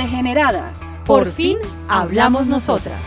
Degeneradas. 0.00 0.92
Por 1.04 1.28
fin 1.28 1.58
hablamos 1.88 2.46
nosotras. 2.46 3.00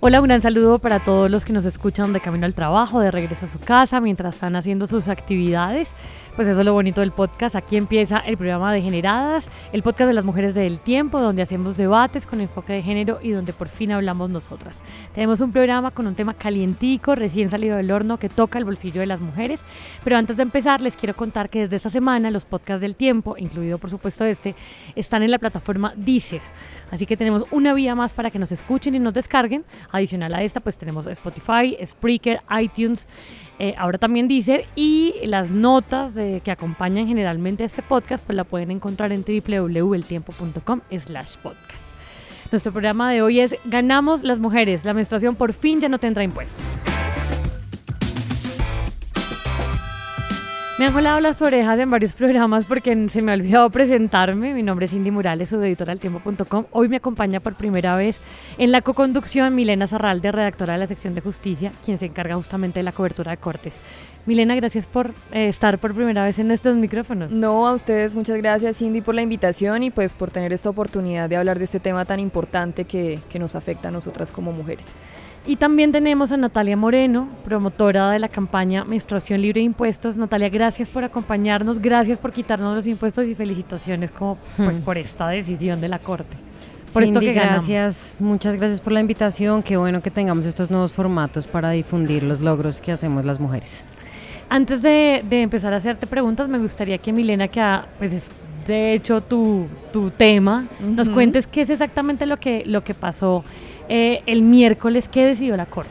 Hola, 0.00 0.20
un 0.20 0.26
gran 0.26 0.42
saludo 0.42 0.78
para 0.80 1.00
todos 1.00 1.30
los 1.30 1.46
que 1.46 1.54
nos 1.54 1.64
escuchan 1.64 2.12
de 2.12 2.20
camino 2.20 2.44
al 2.44 2.52
trabajo, 2.52 3.00
de 3.00 3.10
regreso 3.10 3.46
a 3.46 3.48
su 3.48 3.58
casa, 3.58 4.02
mientras 4.02 4.34
están 4.34 4.54
haciendo 4.54 4.86
sus 4.86 5.08
actividades. 5.08 5.88
Pues 6.36 6.48
eso 6.48 6.58
es 6.58 6.66
lo 6.66 6.72
bonito 6.72 7.00
del 7.00 7.12
podcast. 7.12 7.54
Aquí 7.54 7.76
empieza 7.76 8.18
el 8.18 8.36
programa 8.36 8.72
de 8.72 8.82
Generadas, 8.82 9.48
el 9.72 9.84
podcast 9.84 10.08
de 10.08 10.14
las 10.14 10.24
mujeres 10.24 10.52
del 10.52 10.80
tiempo, 10.80 11.20
donde 11.20 11.42
hacemos 11.42 11.76
debates 11.76 12.26
con 12.26 12.40
enfoque 12.40 12.72
de 12.72 12.82
género 12.82 13.20
y 13.22 13.30
donde 13.30 13.52
por 13.52 13.68
fin 13.68 13.92
hablamos 13.92 14.30
nosotras. 14.30 14.74
Tenemos 15.14 15.40
un 15.40 15.52
programa 15.52 15.92
con 15.92 16.08
un 16.08 16.16
tema 16.16 16.34
calientico, 16.34 17.14
recién 17.14 17.50
salido 17.50 17.76
del 17.76 17.92
horno, 17.92 18.18
que 18.18 18.28
toca 18.28 18.58
el 18.58 18.64
bolsillo 18.64 18.98
de 19.00 19.06
las 19.06 19.20
mujeres. 19.20 19.60
Pero 20.02 20.16
antes 20.16 20.36
de 20.36 20.42
empezar, 20.42 20.80
les 20.80 20.96
quiero 20.96 21.14
contar 21.14 21.48
que 21.50 21.60
desde 21.60 21.76
esta 21.76 21.90
semana 21.90 22.32
los 22.32 22.46
podcasts 22.46 22.80
del 22.80 22.96
tiempo, 22.96 23.36
incluido 23.38 23.78
por 23.78 23.90
supuesto 23.90 24.24
este, 24.24 24.56
están 24.96 25.22
en 25.22 25.30
la 25.30 25.38
plataforma 25.38 25.92
Deezer. 25.94 26.42
Así 26.94 27.06
que 27.06 27.16
tenemos 27.16 27.44
una 27.50 27.74
vía 27.74 27.96
más 27.96 28.12
para 28.12 28.30
que 28.30 28.38
nos 28.38 28.52
escuchen 28.52 28.94
y 28.94 29.00
nos 29.00 29.14
descarguen. 29.14 29.64
Adicional 29.90 30.32
a 30.32 30.44
esta, 30.44 30.60
pues 30.60 30.78
tenemos 30.78 31.08
Spotify, 31.08 31.76
Spreaker, 31.84 32.40
iTunes, 32.60 33.08
eh, 33.58 33.74
ahora 33.76 33.98
también 33.98 34.28
Deezer 34.28 34.64
y 34.76 35.14
las 35.24 35.50
notas 35.50 36.12
que 36.12 36.50
acompañan 36.52 37.08
generalmente 37.08 37.64
este 37.64 37.82
podcast, 37.82 38.24
pues 38.24 38.36
la 38.36 38.44
pueden 38.44 38.70
encontrar 38.70 39.10
en 39.10 39.24
www.eltiempo.com 39.24 40.82
slash 40.96 41.36
podcast. 41.38 41.82
Nuestro 42.52 42.70
programa 42.70 43.10
de 43.10 43.22
hoy 43.22 43.40
es 43.40 43.56
Ganamos 43.64 44.22
las 44.22 44.38
mujeres, 44.38 44.84
la 44.84 44.94
menstruación 44.94 45.34
por 45.34 45.52
fin 45.52 45.80
ya 45.80 45.88
no 45.88 45.98
tendrá 45.98 46.22
impuestos. 46.22 46.62
Me 50.76 50.86
han 50.86 50.92
jalado 50.92 51.20
las 51.20 51.40
orejas 51.40 51.78
en 51.78 51.88
varios 51.88 52.14
programas 52.14 52.64
porque 52.64 53.08
se 53.08 53.22
me 53.22 53.30
ha 53.30 53.36
olvidado 53.36 53.70
presentarme. 53.70 54.52
Mi 54.54 54.62
nombre 54.64 54.86
es 54.86 54.90
Cindy 54.90 55.12
Morales, 55.12 55.50
soy 55.50 55.72
del 55.72 55.98
tiempo.com. 56.00 56.64
Hoy 56.72 56.88
me 56.88 56.96
acompaña 56.96 57.38
por 57.38 57.54
primera 57.54 57.94
vez 57.94 58.16
en 58.58 58.72
la 58.72 58.82
co-conducción 58.82 59.54
Milena 59.54 59.86
Zarralde, 59.86 60.32
redactora 60.32 60.72
de 60.72 60.80
la 60.80 60.88
sección 60.88 61.14
de 61.14 61.20
justicia, 61.20 61.70
quien 61.84 61.98
se 61.98 62.06
encarga 62.06 62.34
justamente 62.34 62.80
de 62.80 62.82
la 62.82 62.90
cobertura 62.90 63.30
de 63.30 63.36
cortes. 63.36 63.80
Milena, 64.26 64.56
gracias 64.56 64.86
por 64.86 65.10
eh, 65.30 65.46
estar 65.46 65.78
por 65.78 65.94
primera 65.94 66.24
vez 66.24 66.40
en 66.40 66.50
estos 66.50 66.74
micrófonos. 66.74 67.30
No, 67.30 67.68
a 67.68 67.72
ustedes 67.72 68.16
muchas 68.16 68.38
gracias 68.38 68.78
Cindy 68.78 69.00
por 69.00 69.14
la 69.14 69.22
invitación 69.22 69.84
y 69.84 69.92
pues 69.92 70.12
por 70.12 70.32
tener 70.32 70.52
esta 70.52 70.70
oportunidad 70.70 71.28
de 71.28 71.36
hablar 71.36 71.60
de 71.60 71.66
este 71.66 71.78
tema 71.78 72.04
tan 72.04 72.18
importante 72.18 72.84
que, 72.84 73.20
que 73.28 73.38
nos 73.38 73.54
afecta 73.54 73.90
a 73.90 73.92
nosotras 73.92 74.32
como 74.32 74.50
mujeres. 74.50 74.96
Y 75.46 75.56
también 75.56 75.92
tenemos 75.92 76.32
a 76.32 76.38
Natalia 76.38 76.74
Moreno, 76.74 77.28
promotora 77.44 78.10
de 78.10 78.18
la 78.18 78.28
campaña 78.28 78.84
Menstruación 78.84 79.42
Libre 79.42 79.60
de 79.60 79.66
Impuestos. 79.66 80.16
Natalia, 80.16 80.48
gracias 80.48 80.88
por 80.88 81.04
acompañarnos, 81.04 81.80
gracias 81.80 82.18
por 82.18 82.32
quitarnos 82.32 82.74
los 82.74 82.86
impuestos 82.86 83.26
y 83.26 83.34
felicitaciones 83.34 84.10
como, 84.10 84.38
pues, 84.56 84.78
por 84.78 84.96
esta 84.96 85.28
decisión 85.28 85.82
de 85.82 85.88
la 85.88 85.98
Corte. 85.98 86.34
Por 86.94 87.04
Cindy, 87.04 87.18
esto 87.18 87.20
que 87.20 87.32
gracias, 87.34 88.16
muchas 88.20 88.56
gracias 88.56 88.80
por 88.80 88.94
la 88.94 89.00
invitación. 89.00 89.62
Qué 89.62 89.76
bueno 89.76 90.00
que 90.00 90.10
tengamos 90.10 90.46
estos 90.46 90.70
nuevos 90.70 90.92
formatos 90.92 91.46
para 91.46 91.70
difundir 91.70 92.22
los 92.22 92.40
logros 92.40 92.80
que 92.80 92.92
hacemos 92.92 93.26
las 93.26 93.38
mujeres. 93.38 93.84
Antes 94.48 94.80
de, 94.80 95.22
empezar 95.30 95.74
a 95.74 95.76
hacerte 95.76 96.06
preguntas, 96.06 96.48
me 96.48 96.58
gustaría 96.58 96.96
que 96.96 97.12
Milena, 97.12 97.48
que 97.48 97.60
pues 97.98 98.14
es 98.14 98.30
de 98.66 98.94
hecho 98.94 99.20
tu, 99.20 99.66
tu 99.92 100.10
tema, 100.10 100.64
nos 100.80 101.10
cuentes 101.10 101.46
qué 101.46 101.62
es 101.62 101.70
exactamente 101.70 102.24
lo 102.24 102.38
que, 102.38 102.62
lo 102.64 102.82
que 102.82 102.94
pasó 102.94 103.44
eh, 103.88 104.22
el 104.26 104.42
miércoles, 104.42 105.08
¿qué 105.08 105.26
decidió 105.26 105.56
la 105.56 105.66
Corte? 105.66 105.90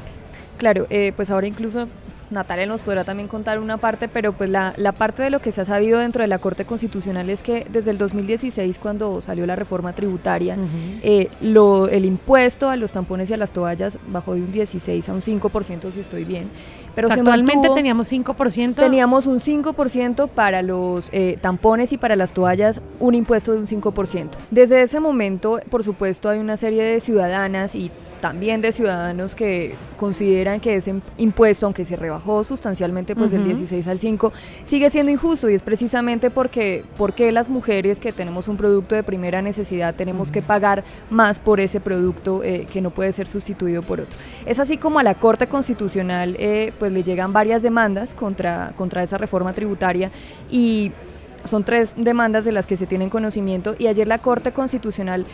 Claro, 0.58 0.88
eh, 0.90 1.14
pues 1.16 1.30
ahora 1.30 1.48
incluso 1.48 1.88
Natalia 2.34 2.66
nos 2.66 2.82
podrá 2.82 3.04
también 3.04 3.28
contar 3.28 3.60
una 3.60 3.78
parte, 3.78 4.08
pero 4.08 4.34
pues 4.34 4.50
la, 4.50 4.74
parte 4.98 5.24
de 5.24 5.30
lo 5.30 5.40
que 5.40 5.52
se 5.52 5.62
ha 5.62 5.66
sabido 5.66 6.00
dentro 6.00 6.22
de 6.22 6.28
la 6.28 6.40
Corte 6.40 6.66
Constitucional 6.66 7.30
es 7.30 7.42
que 7.42 7.66
desde 7.72 7.92
el 7.92 7.98
2016, 7.98 8.78
cuando 8.80 9.22
salió 9.22 9.46
la 9.46 9.56
reforma 9.56 9.94
tributaria, 9.94 10.58
eh, 11.02 11.30
lo, 11.42 11.88
el 11.88 12.06
impuesto 12.06 12.70
a 12.70 12.76
los 12.76 12.92
tampones 12.92 13.30
y 13.30 13.34
a 13.34 13.38
las 13.38 13.52
toallas 13.52 13.98
bajó 14.08 14.36
de 14.36 14.42
un 14.42 14.52
16 14.52 15.10
a 15.10 15.14
un 15.14 15.22
5%, 15.22 15.92
si 15.92 16.00
estoy 16.00 16.26
bien. 16.26 16.50
Pero 16.96 17.12
actualmente 17.12 17.70
teníamos 17.74 18.12
5%. 18.12 18.76
Teníamos 18.76 19.26
un 19.26 19.40
5% 19.40 20.30
para 20.30 20.62
los 20.62 21.12
tampones 21.42 21.94
y 21.94 21.98
para 21.98 22.16
las 22.16 22.34
toallas, 22.34 22.82
un 23.00 23.16
impuesto 23.16 23.52
de 23.54 23.60
un 23.60 23.68
5%. 23.68 24.30
Desde 24.52 24.82
ese 24.82 25.00
momento, 25.00 25.60
por 25.70 25.84
supuesto, 25.84 26.30
hay 26.30 26.40
una 26.40 26.58
serie 26.58 26.84
de 26.84 27.00
ciudadanas 27.00 27.76
y 27.76 27.92
también 28.24 28.62
de 28.62 28.72
ciudadanos 28.72 29.36
que 29.36 29.76
consideran 29.98 30.62
que 30.62 30.78
ese 30.78 30.96
impuesto, 31.18 31.66
aunque 31.66 31.84
se 31.84 31.98
rebajó 31.98 32.46
sustancialmente 32.46 33.18
pues 33.18 33.32
del 33.32 33.44
16 33.44 33.86
al 33.86 34.00
5, 34.00 34.32
sigue 34.64 34.90
siendo 34.90 35.12
injusto. 35.12 35.50
Y 35.50 35.56
es 35.56 35.62
precisamente 35.62 36.30
porque, 36.30 36.86
porque 36.96 37.34
las 37.34 37.50
mujeres 37.50 38.00
que 38.00 38.14
tenemos 38.14 38.48
un 38.48 38.56
producto 38.56 38.96
de 38.96 39.04
primera 39.04 39.42
necesidad 39.42 39.94
tenemos 39.94 40.32
que 40.32 40.42
pagar 40.42 40.86
más 41.10 41.40
por 41.40 41.60
ese 41.60 41.82
producto 41.82 42.46
eh, 42.46 42.66
que 42.72 42.80
no 42.80 42.92
puede 42.92 43.12
ser 43.12 43.28
sustituido 43.28 43.82
por 43.82 44.00
otro. 44.00 44.18
Es 44.46 44.58
así 44.58 44.78
como 44.78 45.00
a 45.00 45.04
la 45.04 45.16
Corte 45.16 45.48
Constitucional 45.48 46.38
eh, 46.40 46.72
pues 46.80 46.94
le 46.94 47.04
llegan 47.04 47.34
varias 47.34 47.62
demandas 47.62 48.14
contra, 48.14 48.72
contra 48.78 49.04
esa 49.04 49.18
reforma 49.18 49.52
tributaria 49.52 50.12
y 50.50 50.94
son 51.44 51.66
tres 51.66 51.96
demandas 51.98 52.46
de 52.46 52.54
las 52.54 52.68
que 52.68 52.78
se 52.78 52.88
tienen 52.88 53.10
conocimiento. 53.10 53.76
Y 53.78 53.88
ayer 53.88 54.08
la 54.08 54.20
Corte 54.20 54.54
Constitucional 54.54 55.26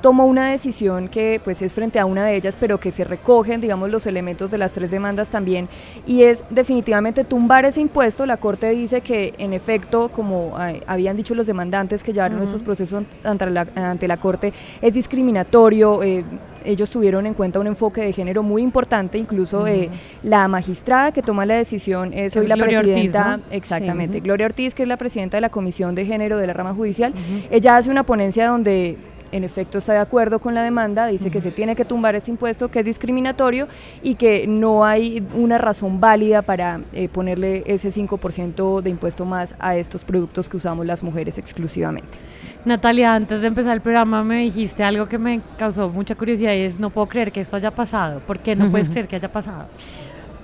tomó 0.00 0.26
una 0.26 0.50
decisión 0.50 1.08
que 1.08 1.40
pues 1.42 1.62
es 1.62 1.72
frente 1.72 1.98
a 1.98 2.06
una 2.06 2.24
de 2.24 2.36
ellas, 2.36 2.56
pero 2.58 2.78
que 2.78 2.90
se 2.90 3.04
recogen, 3.04 3.60
digamos, 3.60 3.90
los 3.90 4.06
elementos 4.06 4.50
de 4.50 4.58
las 4.58 4.72
tres 4.72 4.90
demandas 4.90 5.28
también, 5.28 5.68
y 6.06 6.22
es 6.22 6.44
definitivamente 6.50 7.24
tumbar 7.24 7.64
ese 7.64 7.80
impuesto. 7.80 8.26
La 8.26 8.36
Corte 8.36 8.70
dice 8.70 9.00
que, 9.00 9.34
en 9.38 9.52
efecto, 9.52 10.10
como 10.10 10.54
eh, 10.60 10.82
habían 10.86 11.16
dicho 11.16 11.34
los 11.34 11.46
demandantes 11.46 12.02
que 12.02 12.12
llevaron 12.12 12.42
estos 12.42 12.62
procesos 12.62 13.04
ante 13.24 13.50
la, 13.50 13.66
ante 13.74 14.08
la 14.08 14.16
Corte, 14.16 14.52
es 14.80 14.94
discriminatorio. 14.94 16.02
Eh, 16.02 16.24
ellos 16.64 16.90
tuvieron 16.90 17.24
en 17.24 17.34
cuenta 17.34 17.60
un 17.60 17.66
enfoque 17.66 18.02
de 18.02 18.12
género 18.12 18.42
muy 18.42 18.62
importante, 18.62 19.16
incluso 19.16 19.66
eh, 19.66 19.88
la 20.22 20.48
magistrada 20.48 21.12
que 21.12 21.22
toma 21.22 21.46
la 21.46 21.54
decisión 21.54 22.12
es 22.12 22.36
hoy 22.36 22.46
la 22.46 22.56
presidenta, 22.56 23.40
exactamente, 23.50 24.20
Gloria 24.20 24.46
Ortiz, 24.46 24.74
que 24.74 24.82
es 24.82 24.88
la 24.88 24.98
presidenta 24.98 25.36
de 25.36 25.40
la 25.40 25.48
Comisión 25.48 25.94
de 25.94 26.04
Género 26.04 26.36
de 26.36 26.46
la 26.46 26.52
rama 26.52 26.74
judicial. 26.74 27.14
Ella 27.50 27.76
hace 27.76 27.90
una 27.90 28.02
ponencia 28.02 28.48
donde 28.48 28.98
en 29.32 29.44
efecto 29.44 29.78
está 29.78 29.92
de 29.92 29.98
acuerdo 29.98 30.38
con 30.38 30.54
la 30.54 30.62
demanda, 30.62 31.06
dice 31.06 31.30
que 31.30 31.40
se 31.40 31.50
tiene 31.50 31.76
que 31.76 31.84
tumbar 31.84 32.14
ese 32.14 32.30
impuesto, 32.30 32.70
que 32.70 32.80
es 32.80 32.86
discriminatorio 32.86 33.68
y 34.02 34.14
que 34.14 34.46
no 34.46 34.84
hay 34.84 35.24
una 35.34 35.58
razón 35.58 36.00
válida 36.00 36.42
para 36.42 36.80
eh, 36.92 37.08
ponerle 37.08 37.62
ese 37.66 37.88
5% 37.88 38.82
de 38.82 38.90
impuesto 38.90 39.24
más 39.24 39.54
a 39.58 39.76
estos 39.76 40.04
productos 40.04 40.48
que 40.48 40.56
usamos 40.56 40.86
las 40.86 41.02
mujeres 41.02 41.38
exclusivamente. 41.38 42.18
Natalia, 42.64 43.14
antes 43.14 43.40
de 43.40 43.46
empezar 43.46 43.74
el 43.74 43.80
programa 43.80 44.24
me 44.24 44.40
dijiste 44.40 44.82
algo 44.84 45.08
que 45.08 45.18
me 45.18 45.40
causó 45.58 45.88
mucha 45.88 46.14
curiosidad 46.14 46.52
y 46.54 46.60
es 46.60 46.78
no 46.78 46.90
puedo 46.90 47.06
creer 47.06 47.32
que 47.32 47.40
esto 47.40 47.56
haya 47.56 47.70
pasado. 47.70 48.20
¿Por 48.20 48.40
qué 48.40 48.56
no 48.56 48.70
puedes 48.70 48.88
creer 48.88 49.08
que 49.08 49.16
haya 49.16 49.30
pasado? 49.30 49.66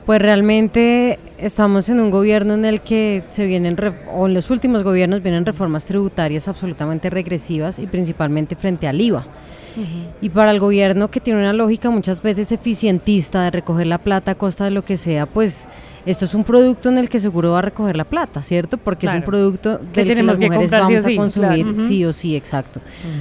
Pues 0.07 0.21
realmente 0.21 1.19
estamos 1.39 1.89
en 1.89 1.99
un 1.99 2.11
gobierno 2.11 2.53
en 2.53 2.67
el 2.67 2.83
que 2.83 3.23
se 3.29 3.47
vienen, 3.47 3.75
o 4.13 4.27
en 4.27 4.35
los 4.35 4.51
últimos 4.51 4.83
gobiernos 4.83 5.23
vienen 5.23 5.47
reformas 5.47 5.87
tributarias 5.87 6.47
absolutamente 6.47 7.09
regresivas 7.09 7.79
y 7.79 7.87
principalmente 7.87 8.55
frente 8.55 8.87
al 8.87 9.01
IVA. 9.01 9.25
Y 10.21 10.29
para 10.31 10.51
el 10.51 10.61
gobierno 10.61 11.11
que 11.11 11.21
tiene 11.21 11.41
una 11.41 11.53
lógica 11.53 11.91
muchas 11.91 12.23
veces 12.23 12.53
eficientista 12.53 13.45
de 13.45 13.51
recoger 13.51 13.87
la 13.87 13.99
plata 13.99 14.33
a 14.33 14.35
costa 14.35 14.65
de 14.65 14.71
lo 14.71 14.85
que 14.85 14.97
sea, 14.97 15.27
pues 15.27 15.67
esto 16.07 16.27
es 16.27 16.35
un 16.35 16.45
producto 16.45 16.91
en 16.91 16.99
el 16.99 17.09
que 17.09 17.19
seguro 17.19 17.53
va 17.53 17.61
a 17.61 17.63
recoger 17.63 17.97
la 17.97 18.05
plata, 18.05 18.43
¿cierto? 18.43 18.77
Porque 18.77 19.07
es 19.07 19.15
un 19.15 19.23
producto 19.23 19.79
del 19.79 20.07
que, 20.07 20.23
las 20.23 20.39
mujeres 20.39 20.71
vamos 20.71 21.07
a 21.07 21.17
consumir 21.17 21.77
sí 21.77 22.05
o 22.05 22.13
sí, 22.13 22.37
exacto. 22.37 22.81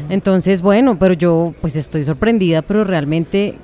Entonces, 0.10 0.62
bueno, 0.62 1.00
pero 1.00 1.14
yo 1.14 1.54
pues 1.62 1.78
estoy 1.78 2.04
sorprendida, 2.04 2.62
pero 2.62 2.84
realmente 2.84 3.58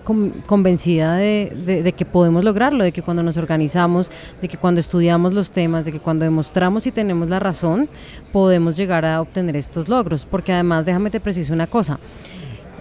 convencida 0.46 1.16
de, 1.16 1.94
que 1.98 2.06
podemos 2.06 2.46
lograrlo, 2.46 2.84
de 2.84 2.94
que 2.94 3.02
cuando 3.02 3.22
nos 3.22 3.36
organizamos, 3.36 4.10
de 4.42 4.48
que 4.48 4.58
cuando 4.58 4.80
estudiamos 4.80 5.34
los 5.34 5.52
temas, 5.52 5.84
de 5.84 5.92
que 5.92 6.00
cuando 6.00 6.24
demostramos 6.24 6.88
y 6.88 6.92
tenemos 6.92 7.28
la 7.30 7.40
razón, 7.40 7.90
podemos 8.32 8.78
llegar 8.78 9.06
a 9.06 9.20
obtener 9.20 9.58
estos 9.58 9.90
logros. 9.90 10.26
Porque 10.26 10.54
además, 10.54 10.86
déjame 10.86 11.10
te 11.10 11.20
preciso 11.20 11.54
una 11.54 11.68
cosa, 11.68 12.00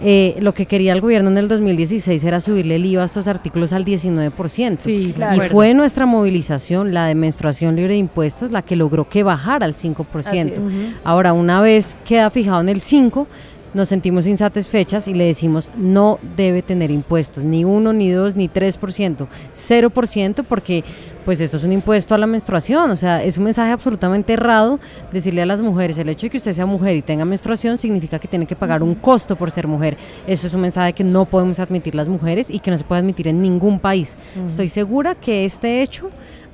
eh, 0.01 0.37
lo 0.39 0.53
que 0.53 0.65
quería 0.65 0.93
el 0.93 1.01
gobierno 1.01 1.29
en 1.29 1.37
el 1.37 1.47
2016 1.47 2.23
era 2.23 2.39
subirle 2.39 2.75
el 2.75 2.85
IVA 2.85 3.03
a 3.03 3.05
estos 3.05 3.27
artículos 3.27 3.73
al 3.73 3.85
19%. 3.85 4.77
Sí, 4.79 5.13
Claro. 5.15 5.45
Y 5.45 5.49
fue 5.49 5.73
nuestra 5.73 6.05
movilización, 6.05 6.93
la 6.93 7.07
de 7.07 7.15
menstruación 7.15 7.75
libre 7.75 7.93
de 7.93 7.99
impuestos, 7.99 8.51
la 8.51 8.61
que 8.61 8.75
logró 8.75 9.07
que 9.09 9.23
bajara 9.23 9.65
al 9.65 9.75
5%. 9.75 10.19
Así 10.19 10.37
es. 10.39 10.59
Ahora, 11.03 11.33
una 11.33 11.61
vez 11.61 11.97
queda 12.05 12.29
fijado 12.29 12.61
en 12.61 12.69
el 12.69 12.79
5%, 12.79 13.27
nos 13.73 13.89
sentimos 13.89 14.27
insatisfechas 14.27 15.07
y 15.07 15.13
le 15.13 15.25
decimos 15.25 15.71
no 15.77 16.19
debe 16.35 16.61
tener 16.61 16.91
impuestos, 16.91 17.43
ni 17.43 17.63
uno, 17.63 17.93
ni 17.93 18.09
dos, 18.09 18.35
ni 18.35 18.49
3%, 18.49 19.27
0%, 19.53 20.45
porque 20.47 20.83
pues 21.25 21.41
esto 21.41 21.57
es 21.57 21.63
un 21.63 21.71
impuesto 21.71 22.15
a 22.15 22.17
la 22.17 22.25
menstruación, 22.25 22.89
o 22.89 22.95
sea, 22.95 23.23
es 23.23 23.37
un 23.37 23.43
mensaje 23.43 23.71
absolutamente 23.71 24.33
errado 24.33 24.79
decirle 25.11 25.43
a 25.43 25.45
las 25.45 25.61
mujeres, 25.61 25.97
el 25.97 26.09
hecho 26.09 26.25
de 26.25 26.31
que 26.31 26.37
usted 26.37 26.53
sea 26.53 26.65
mujer 26.65 26.95
y 26.95 27.01
tenga 27.01 27.25
menstruación 27.25 27.77
significa 27.77 28.17
que 28.17 28.27
tiene 28.27 28.47
que 28.47 28.55
pagar 28.55 28.81
un 28.81 28.95
costo 28.95 29.35
por 29.35 29.51
ser 29.51 29.67
mujer. 29.67 29.95
Eso 30.25 30.47
es 30.47 30.53
un 30.53 30.61
mensaje 30.61 30.93
que 30.93 31.03
no 31.03 31.25
podemos 31.25 31.59
admitir 31.59 31.93
las 31.93 32.07
mujeres 32.07 32.49
y 32.49 32.59
que 32.59 32.71
no 32.71 32.77
se 32.77 32.83
puede 32.83 33.01
admitir 33.01 33.27
en 33.27 33.41
ningún 33.41 33.79
país. 33.79 34.17
Estoy 34.45 34.69
segura 34.69 35.13
que 35.13 35.45
este 35.45 35.83
hecho 35.83 36.09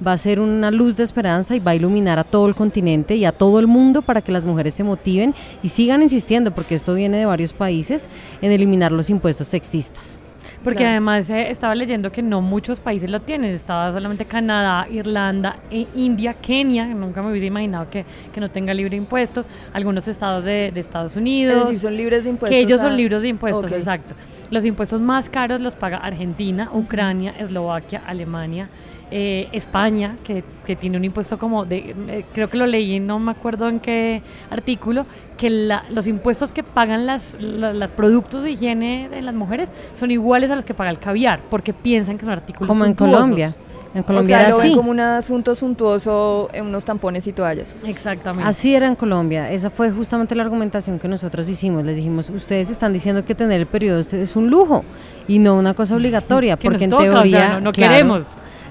va 0.05 0.13
a 0.13 0.17
ser 0.17 0.39
una 0.39 0.71
luz 0.71 0.97
de 0.97 1.03
esperanza 1.03 1.55
y 1.55 1.59
va 1.59 1.71
a 1.71 1.75
iluminar 1.75 2.19
a 2.19 2.23
todo 2.23 2.47
el 2.47 2.55
continente 2.55 3.15
y 3.15 3.25
a 3.25 3.31
todo 3.31 3.59
el 3.59 3.67
mundo 3.67 4.01
para 4.01 4.21
que 4.21 4.31
las 4.31 4.45
mujeres 4.45 4.73
se 4.73 4.83
motiven 4.83 5.33
y 5.63 5.69
sigan 5.69 6.01
insistiendo, 6.01 6.51
porque 6.51 6.75
esto 6.75 6.93
viene 6.93 7.17
de 7.17 7.25
varios 7.25 7.53
países, 7.53 8.09
en 8.41 8.51
eliminar 8.51 8.91
los 8.91 9.09
impuestos 9.09 9.47
sexistas. 9.47 10.19
Porque 10.63 10.77
Claro. 10.79 10.91
además 10.93 11.29
eh, 11.29 11.51
estaba 11.51 11.75
leyendo 11.75 12.11
que 12.11 12.23
no 12.23 12.41
muchos 12.41 12.79
países 12.79 13.09
lo 13.11 13.21
tienen. 13.21 13.51
Estaba 13.53 13.91
solamente 13.91 14.25
Canadá, 14.25 14.87
Irlanda, 14.89 15.57
e 15.69 15.85
India, 15.93 16.33
Kenia. 16.33 16.85
Nunca 16.87 17.21
me 17.21 17.29
hubiese 17.29 17.45
imaginado 17.45 17.87
que, 17.91 18.03
que 18.33 18.39
no 18.41 18.49
tenga 18.49 18.73
libre 18.73 18.97
impuestos. 18.97 19.45
Algunos 19.73 20.07
estados 20.07 20.43
de, 20.43 20.71
de 20.73 20.79
Estados 20.79 21.11
Es 21.11 21.17
Unidos. 21.17 21.67
decir, 21.67 21.81
son 21.81 21.95
libres 21.95 22.23
de 22.23 22.31
impuestos. 22.31 22.49
que 22.49 22.59
ellos 22.59 22.79
a- 22.81 22.85
son 22.85 22.97
libres 22.97 23.21
de 23.21 23.27
impuestos, 23.27 23.71
exacto. 23.71 24.15
Los 24.49 24.65
impuestos 24.65 25.01
más 25.01 25.29
caros 25.29 25.61
los 25.61 25.75
paga 25.75 25.97
Argentina, 25.97 26.69
Ucrania, 26.73 27.35
Eslovaquia, 27.37 28.01
Alemania, 28.07 28.67
eh, 29.17 29.47
España, 29.53 30.17
que, 30.25 30.43
que 30.65 30.75
tiene 30.75 30.97
un 30.97 31.05
impuesto 31.05 31.37
como 31.39 31.63
de, 31.63 31.95
eh, 32.09 32.25
creo 32.33 32.49
que 32.49 32.57
lo 32.57 32.65
leí, 32.65 32.99
no 32.99 33.17
me 33.17 33.31
acuerdo 33.31 33.69
en 33.69 33.79
qué 33.79 34.21
artículo, 34.49 35.05
que 35.37 35.49
la- 35.49 35.85
los 35.89 36.05
impuestos 36.07 36.51
que 36.51 36.63
pagan 36.63 37.05
las, 37.05 37.33
la- 37.39 37.71
las 37.73 37.91
productos 37.91 38.43
de 38.43 38.51
higiene 38.51 39.07
de 39.09 39.21
las 39.21 39.33
mujeres 39.33 39.69
son 39.93 40.11
iguales 40.11 40.51
a 40.51 40.57
los 40.57 40.65
que 40.65 40.73
paga 40.73 40.89
el 40.89 40.99
caviar, 40.99 41.39
porque 41.49 41.71
piensan 41.71 42.17
que 42.17 42.25
son 42.25 42.33
artículos 42.33 42.67
Como 42.67 42.83
en. 42.83 42.93
Colombia. 42.93 43.53
En 43.93 44.01
O 44.01 44.05
Colombia 44.05 44.27
sea, 44.27 44.39
era 44.41 44.49
lo 44.49 44.57
ven 44.57 44.65
así. 44.67 44.75
como 44.75 44.91
un 44.91 44.99
asunto 44.99 45.55
suntuoso 45.55 46.49
en 46.51 46.65
unos 46.65 46.83
tampones 46.83 47.25
y 47.27 47.31
toallas. 47.31 47.73
Exactamente. 47.85 48.45
Así 48.49 48.75
era 48.75 48.87
en 48.89 48.95
Colombia. 48.97 49.49
Esa 49.49 49.69
fue 49.69 49.89
justamente 49.91 50.35
la 50.35 50.43
argumentación 50.43 50.99
que 50.99 51.07
nosotros 51.07 51.47
hicimos. 51.47 51.85
Les 51.85 51.95
dijimos, 51.95 52.29
ustedes 52.29 52.69
están 52.69 52.91
diciendo 52.91 53.23
que 53.23 53.33
tener 53.35 53.61
el 53.61 53.67
periodo 53.67 54.01
es- 54.01 54.35
un 54.35 54.49
lujo 54.49 54.83
y 55.29 55.39
no 55.39 55.55
una 55.55 55.73
cosa 55.73 55.95
obligatoria, 55.95 56.57
porque 56.59 56.83
en 56.83 56.89
toca, 56.89 57.03
o 57.03 57.05
sea, 57.05 57.13
teoría 57.13 57.53
no- 57.53 57.61
no 57.61 57.71
claro, 57.71 57.93
queremos. 57.93 58.21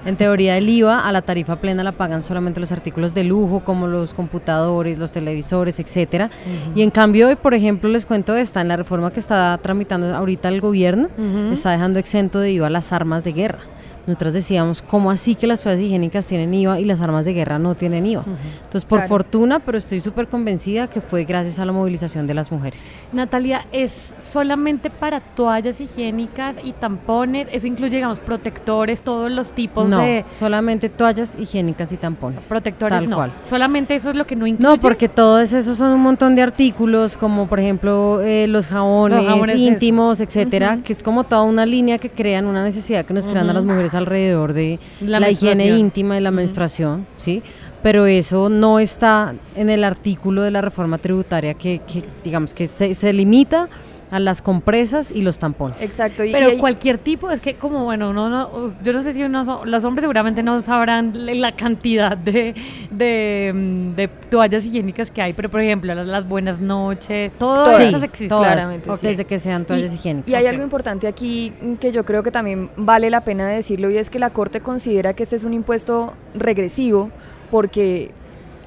En 0.05 0.17
teoría 0.17 0.57
el 0.57 0.69
IVA 0.69 0.99
a 1.07 1.11
la 1.11 1.23
tarifa 1.23 1.55
plena 1.55 1.83
la 1.83 1.91
pagan 1.91 2.23
solamente 2.23 2.59
los 2.59 2.71
artículos 2.71 3.13
de 3.15 3.23
lujo 3.23 3.61
como 3.63 3.87
los 3.87 4.13
computadores, 4.13 4.99
los 4.99 5.11
televisores, 5.11 5.79
etcétera. 5.79 6.29
Y 6.75 6.83
en 6.83 6.91
cambio, 6.91 7.27
hoy, 7.27 7.35
por 7.35 7.53
ejemplo, 7.55 7.89
les 7.89 8.05
cuento 8.05 8.35
esta 8.35 8.61
en 8.61 8.67
la 8.67 8.77
reforma 8.77 9.11
que 9.11 9.19
está 9.19 9.57
tramitando 9.61 10.15
ahorita 10.15 10.49
el 10.49 10.61
gobierno, 10.61 11.09
está 11.51 11.71
dejando 11.71 11.99
exento 11.99 12.39
de 12.39 12.51
IVA 12.51 12.69
las 12.69 12.93
armas 12.93 13.23
de 13.23 13.33
guerra. 13.33 13.59
Nosotras 14.07 14.33
decíamos, 14.33 14.81
¿cómo 14.83 15.09
así 15.09 15.35
que 15.35 15.47
las 15.47 15.61
toallas 15.61 15.81
higiénicas 15.81 16.27
tienen 16.27 16.53
IVA 16.53 16.79
y 16.79 16.85
las 16.85 17.01
armas 17.01 17.25
de 17.25 17.33
guerra 17.33 17.57
no 17.59 17.73
tienen 17.75 18.05
IVA? 18.05 18.23
Entonces, 18.63 18.85
por 18.85 18.99
Claro. 18.99 19.09
fortuna, 19.09 19.59
pero 19.59 19.77
estoy 19.77 19.99
súper 19.99 20.27
convencida 20.27 20.87
que 20.87 21.01
fue 21.01 21.23
gracias 21.25 21.57
a 21.59 21.65
la 21.65 21.71
movilización 21.71 22.27
de 22.27 22.33
las 22.35 22.51
mujeres. 22.51 22.91
Natalia, 23.13 23.65
¿es 23.71 24.13
solamente 24.19 24.89
para 24.89 25.19
toallas 25.21 25.81
higiénicas 25.81 26.57
y 26.63 26.73
tampones? 26.73 27.47
Eso 27.51 27.65
incluye, 27.67 27.95
digamos, 27.95 28.19
protectores, 28.19 29.01
todos 29.01 29.31
los 29.31 29.51
tipos 29.51 29.89
no, 29.89 29.99
de 29.99 30.23
solamente 30.31 30.89
toallas 30.89 31.35
higiénicas 31.39 31.91
y 31.91 31.97
tampones. 31.97 32.47
protectores, 32.47 32.99
tal 32.99 33.09
no. 33.09 33.15
cual. 33.17 33.33
Solamente 33.43 33.95
eso 33.95 34.11
es 34.11 34.15
lo 34.15 34.27
que 34.27 34.35
no 34.35 34.45
incluye. 34.45 34.69
No, 34.75 34.77
porque 34.79 35.09
todos 35.09 35.51
esos 35.51 35.77
son 35.77 35.91
un 35.91 36.01
montón 36.01 36.35
de 36.35 36.43
artículos, 36.43 37.17
como 37.17 37.47
por 37.47 37.59
ejemplo 37.59 38.21
eh, 38.21 38.47
los 38.47 38.67
jabones, 38.67 39.17
Los 39.17 39.27
jabones, 39.27 39.55
eso. 39.55 39.63
íntimos, 39.63 40.19
etcétera, 40.19 40.77
que 40.83 40.93
es 40.93 41.01
como 41.01 41.23
toda 41.23 41.41
una 41.41 41.65
línea 41.65 41.97
que 41.97 42.09
crean 42.09 42.45
una 42.45 42.63
necesidad 42.63 43.03
que 43.05 43.13
nos 43.13 43.27
crean 43.27 43.49
a 43.49 43.53
las 43.53 43.65
mujeres 43.65 43.94
alrededor 43.95 44.53
de 44.53 44.79
La 45.01 45.19
la, 45.19 45.29
higiene 45.29 45.67
íntima 45.67 46.17
y 46.17 46.21
la 46.21 46.31
menstruación, 46.31 47.05
¿sí? 47.17 47.41
Pero 47.81 48.05
eso 48.05 48.49
no 48.49 48.79
está 48.79 49.35
en 49.55 49.69
el 49.69 49.83
artículo 49.83 50.41
de 50.41 50.51
la 50.51 50.61
reforma 50.61 50.97
tributaria 50.97 51.53
que, 51.53 51.79
que, 51.79 52.03
digamos 52.23 52.53
que 52.53 52.67
se, 52.67 52.95
se 52.95 53.13
limita 53.13 53.69
a 54.11 54.19
las 54.19 54.41
compresas 54.43 55.11
y 55.11 55.21
los 55.23 55.39
tampones. 55.39 55.81
Exacto. 55.81 56.23
Y, 56.23 56.31
Pero 56.31 56.47
y 56.47 56.51
hay- 56.51 56.57
cualquier 56.59 56.99
tipo, 56.99 57.31
es 57.31 57.39
que 57.41 57.55
como, 57.55 57.83
bueno, 57.85 58.11
uno 58.11 58.29
no, 58.29 58.73
yo 58.83 58.93
no 58.93 59.01
sé 59.01 59.13
si 59.13 59.23
uno, 59.23 59.43
so- 59.45 59.65
los 59.65 59.83
hombres 59.83 60.03
seguramente 60.03 60.43
no 60.43 60.61
sabrán 60.61 61.13
la 61.41 61.53
cantidad 61.55 62.15
de, 62.15 62.53
de, 62.91 63.51
mm, 63.53 63.95
de 63.95 64.07
toallas 64.29 64.63
higiénicas 64.63 65.09
que 65.09 65.21
hay, 65.23 65.33
pero 65.33 65.49
por 65.49 65.59
ejemplo, 65.61 65.93
las, 65.95 66.05
las 66.05 66.27
buenas 66.27 66.59
noches, 66.59 67.33
todas 67.37 67.79
esas 67.79 68.03
existen. 68.03 68.29
todas, 68.29 69.01
desde 69.01 69.25
que 69.25 69.39
sean 69.39 69.65
toallas 69.65 69.91
y, 69.91 69.95
higiénicas. 69.95 70.29
y 70.29 70.35
hay 70.35 70.45
algo 70.45 70.61
importante 70.63 71.07
aquí 71.07 71.51
que 71.79 71.91
yo 71.91 72.05
creo 72.05 72.21
que 72.21 72.31
también 72.31 72.69
vale 72.77 73.09
la 73.09 73.21
pena 73.21 73.47
decirlo 73.47 73.89
y 73.89 73.97
es 73.97 74.09
que 74.11 74.19
la 74.19 74.29
Corte 74.29 74.61
considera 74.61 75.13
que 75.13 75.23
este 75.23 75.35
es 75.35 75.43
un 75.43 75.53
impuesto 75.55 76.13
regresivo 76.35 77.09
porque 77.49 78.11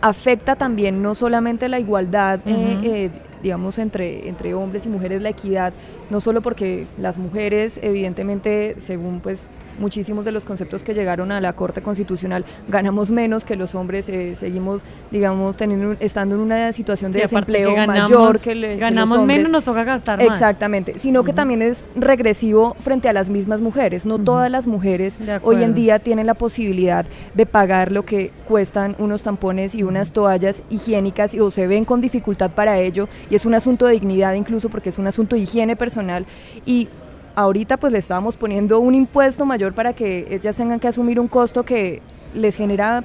afecta 0.00 0.56
también 0.56 1.02
no 1.02 1.14
solamente 1.14 1.69
la 1.69 1.79
igualdad, 1.81 2.41
eh, 2.46 2.79
eh, 2.82 3.11
digamos, 3.43 3.79
entre, 3.79 4.29
entre 4.29 4.55
hombres 4.55 4.87
y 4.87 4.88
mujeres, 4.88 5.23
la 5.23 5.29
equidad, 5.31 5.73
no 6.11 6.20
solo 6.20 6.40
porque 6.43 6.87
las 6.99 7.19
mujeres, 7.19 7.79
evidentemente, 7.82 8.75
según 8.79 9.20
pues 9.20 9.49
muchísimos 9.79 10.25
de 10.25 10.32
los 10.32 10.43
conceptos 10.44 10.82
que 10.82 10.93
llegaron 10.93 11.31
a 11.31 11.40
la 11.40 11.52
Corte 11.52 11.82
Constitucional, 11.82 12.44
ganamos 12.67 13.12
menos 13.12 13.44
que 13.44 13.55
los 13.55 13.76
hombres, 13.76 14.08
eh, 14.08 14.35
seguimos, 14.35 14.82
digamos, 15.12 15.56
teniendo, 15.56 15.94
estando 16.00 16.35
en 16.35 16.40
una 16.40 16.73
situación 16.73 17.12
de 17.12 17.19
Sí, 17.20 17.23
desempleo 17.23 17.69
que 17.70 17.76
ganamos, 17.76 18.11
mayor 18.11 18.40
que, 18.40 18.55
le- 18.56 18.67
que 18.70 18.73
los 18.75 18.81
ganamos 18.81 19.19
hombres. 19.19 19.37
menos, 19.38 19.52
nos 19.52 19.62
toca 19.64 19.84
gastar 19.84 20.19
más. 20.19 20.26
Exactamente, 20.29 20.99
sino 20.99 21.23
que 21.23 21.32
también 21.32 21.62
es 21.62 21.84
regresivo 21.94 22.75
frente 22.81 23.08
a 23.08 23.12
las 23.12 23.31
mismas 23.31 23.61
mujeres. 23.61 24.05
No 24.05 24.19
todas 24.19 24.50
las 24.50 24.67
mujeres 24.67 25.17
hoy 25.43 25.62
en 25.62 25.75
día 25.75 26.00
tienen 26.00 26.26
la 26.26 26.34
posibilidad 26.34 27.06
de 27.34 27.46
pagar 27.46 27.93
lo 27.93 28.05
que 28.05 28.32
cuestan 28.49 28.96
unos 28.99 29.23
tampones 29.23 29.76
y 29.76 29.84
unas 29.84 30.11
toallas 30.11 30.64
higiénicas 30.70 31.34
y, 31.34 31.41
o 31.41 31.50
se 31.52 31.69
ven 31.69 31.84
con 31.84 32.00
dificultad 32.00 32.50
para 32.50 32.79
ello 32.81 33.08
y 33.30 33.34
es 33.34 33.46
un 33.46 33.54
asunto 33.54 33.86
de 33.86 33.92
dignidad 33.92 34.34
incluso 34.34 34.69
porque 34.69 34.90
es 34.90 34.98
un 34.98 35.06
asunto 35.06 35.36
de 35.36 35.42
higiene 35.42 35.76
personal. 35.76 36.26
Y 36.64 36.88
ahorita 37.34 37.76
pues 37.76 37.92
le 37.92 37.98
estábamos 37.98 38.36
poniendo 38.36 38.80
un 38.80 38.94
impuesto 38.94 39.46
mayor 39.46 39.72
para 39.72 39.92
que 39.92 40.26
ellas 40.30 40.56
tengan 40.56 40.80
que 40.80 40.88
asumir 40.88 41.20
un 41.20 41.28
costo 41.28 41.64
que 41.64 42.02
les 42.34 42.56
genera 42.56 43.05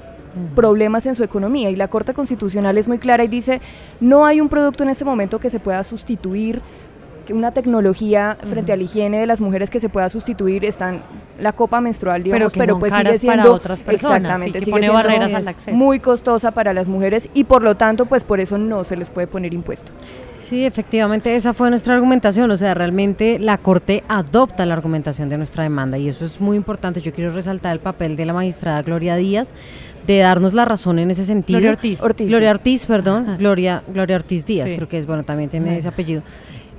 problemas 0.54 1.06
en 1.06 1.14
su 1.14 1.22
economía. 1.22 1.70
Y 1.70 1.76
la 1.76 1.88
Corte 1.88 2.14
Constitucional 2.14 2.76
es 2.78 2.88
muy 2.88 2.98
clara 2.98 3.24
y 3.24 3.28
dice 3.28 3.60
no 4.00 4.26
hay 4.26 4.40
un 4.40 4.48
producto 4.48 4.82
en 4.82 4.90
este 4.90 5.04
momento 5.04 5.38
que 5.38 5.50
se 5.50 5.60
pueda 5.60 5.82
sustituir 5.84 6.62
una 7.32 7.52
tecnología 7.52 8.36
frente 8.44 8.72
a 8.72 8.76
la 8.76 8.82
higiene 8.82 9.18
de 9.18 9.26
las 9.26 9.40
mujeres 9.40 9.70
que 9.70 9.80
se 9.80 9.88
pueda 9.88 10.08
sustituir 10.08 10.64
están 10.64 11.02
la 11.38 11.52
copa 11.52 11.80
menstrual 11.80 12.22
digamos 12.22 12.52
que 12.52 12.60
pero, 12.60 12.74
son 12.74 12.80
pues 12.80 12.92
caras 12.92 13.16
sigue 13.16 13.26
para 13.26 13.42
siendo 13.42 13.56
otras 13.56 13.80
personas, 13.80 14.16
exactamente 14.18 14.58
que 14.58 14.64
sigue 14.66 14.70
pone 14.72 14.82
siendo 14.84 14.96
barreras 15.02 15.30
muy- 15.30 15.34
al 15.34 15.48
acceso. 15.48 15.76
muy 15.76 15.98
costosa 16.00 16.50
para 16.52 16.72
las 16.74 16.86
mujeres 16.88 17.28
y 17.34 17.44
por 17.44 17.62
lo 17.62 17.74
tanto 17.76 18.06
pues 18.06 18.22
por 18.24 18.38
eso 18.40 18.58
no 18.58 18.84
se 18.84 18.96
les 18.96 19.10
puede 19.10 19.26
poner 19.26 19.52
impuesto 19.54 19.90
Sí, 20.38 20.66
efectivamente, 20.66 21.34
esa 21.36 21.54
fue 21.54 21.70
nuestra 21.70 21.94
argumentación. 21.94 22.50
O 22.50 22.56
sea, 22.58 22.74
realmente 22.74 23.38
la 23.38 23.56
Corte 23.56 24.04
adopta 24.08 24.66
la 24.66 24.74
argumentación 24.74 25.30
de 25.30 25.38
nuestra 25.38 25.62
demanda 25.62 25.96
y 25.96 26.06
eso 26.06 26.26
es 26.26 26.38
muy 26.38 26.58
importante. 26.58 27.00
Yo 27.00 27.14
quiero 27.14 27.32
resaltar 27.32 27.72
el 27.72 27.78
papel 27.78 28.14
de 28.14 28.26
la 28.26 28.34
magistrada 28.34 28.82
Gloria 28.82 29.16
Díaz 29.16 29.54
de 30.06 30.18
darnos 30.18 30.52
la 30.52 30.66
razón 30.66 30.98
en 30.98 31.10
ese 31.10 31.24
sentido. 31.24 31.60
Gloria 31.60 31.70
Ortiz. 31.76 32.02
Ortiz, 32.02 32.28
Gloria 32.28 32.50
sí. 32.50 32.54
Ortiz, 32.58 32.84
perdón. 32.84 33.36
Gloria, 33.38 33.82
Gloria 33.88 34.16
Ortiz 34.16 34.44
Díaz, 34.44 34.68
Sí. 34.68 34.76
creo 34.76 34.86
que 34.86 34.98
es, 34.98 35.06
bueno, 35.06 35.22
también 35.22 35.48
tiene 35.48 35.78
ese 35.78 35.88
apellido. 35.88 36.20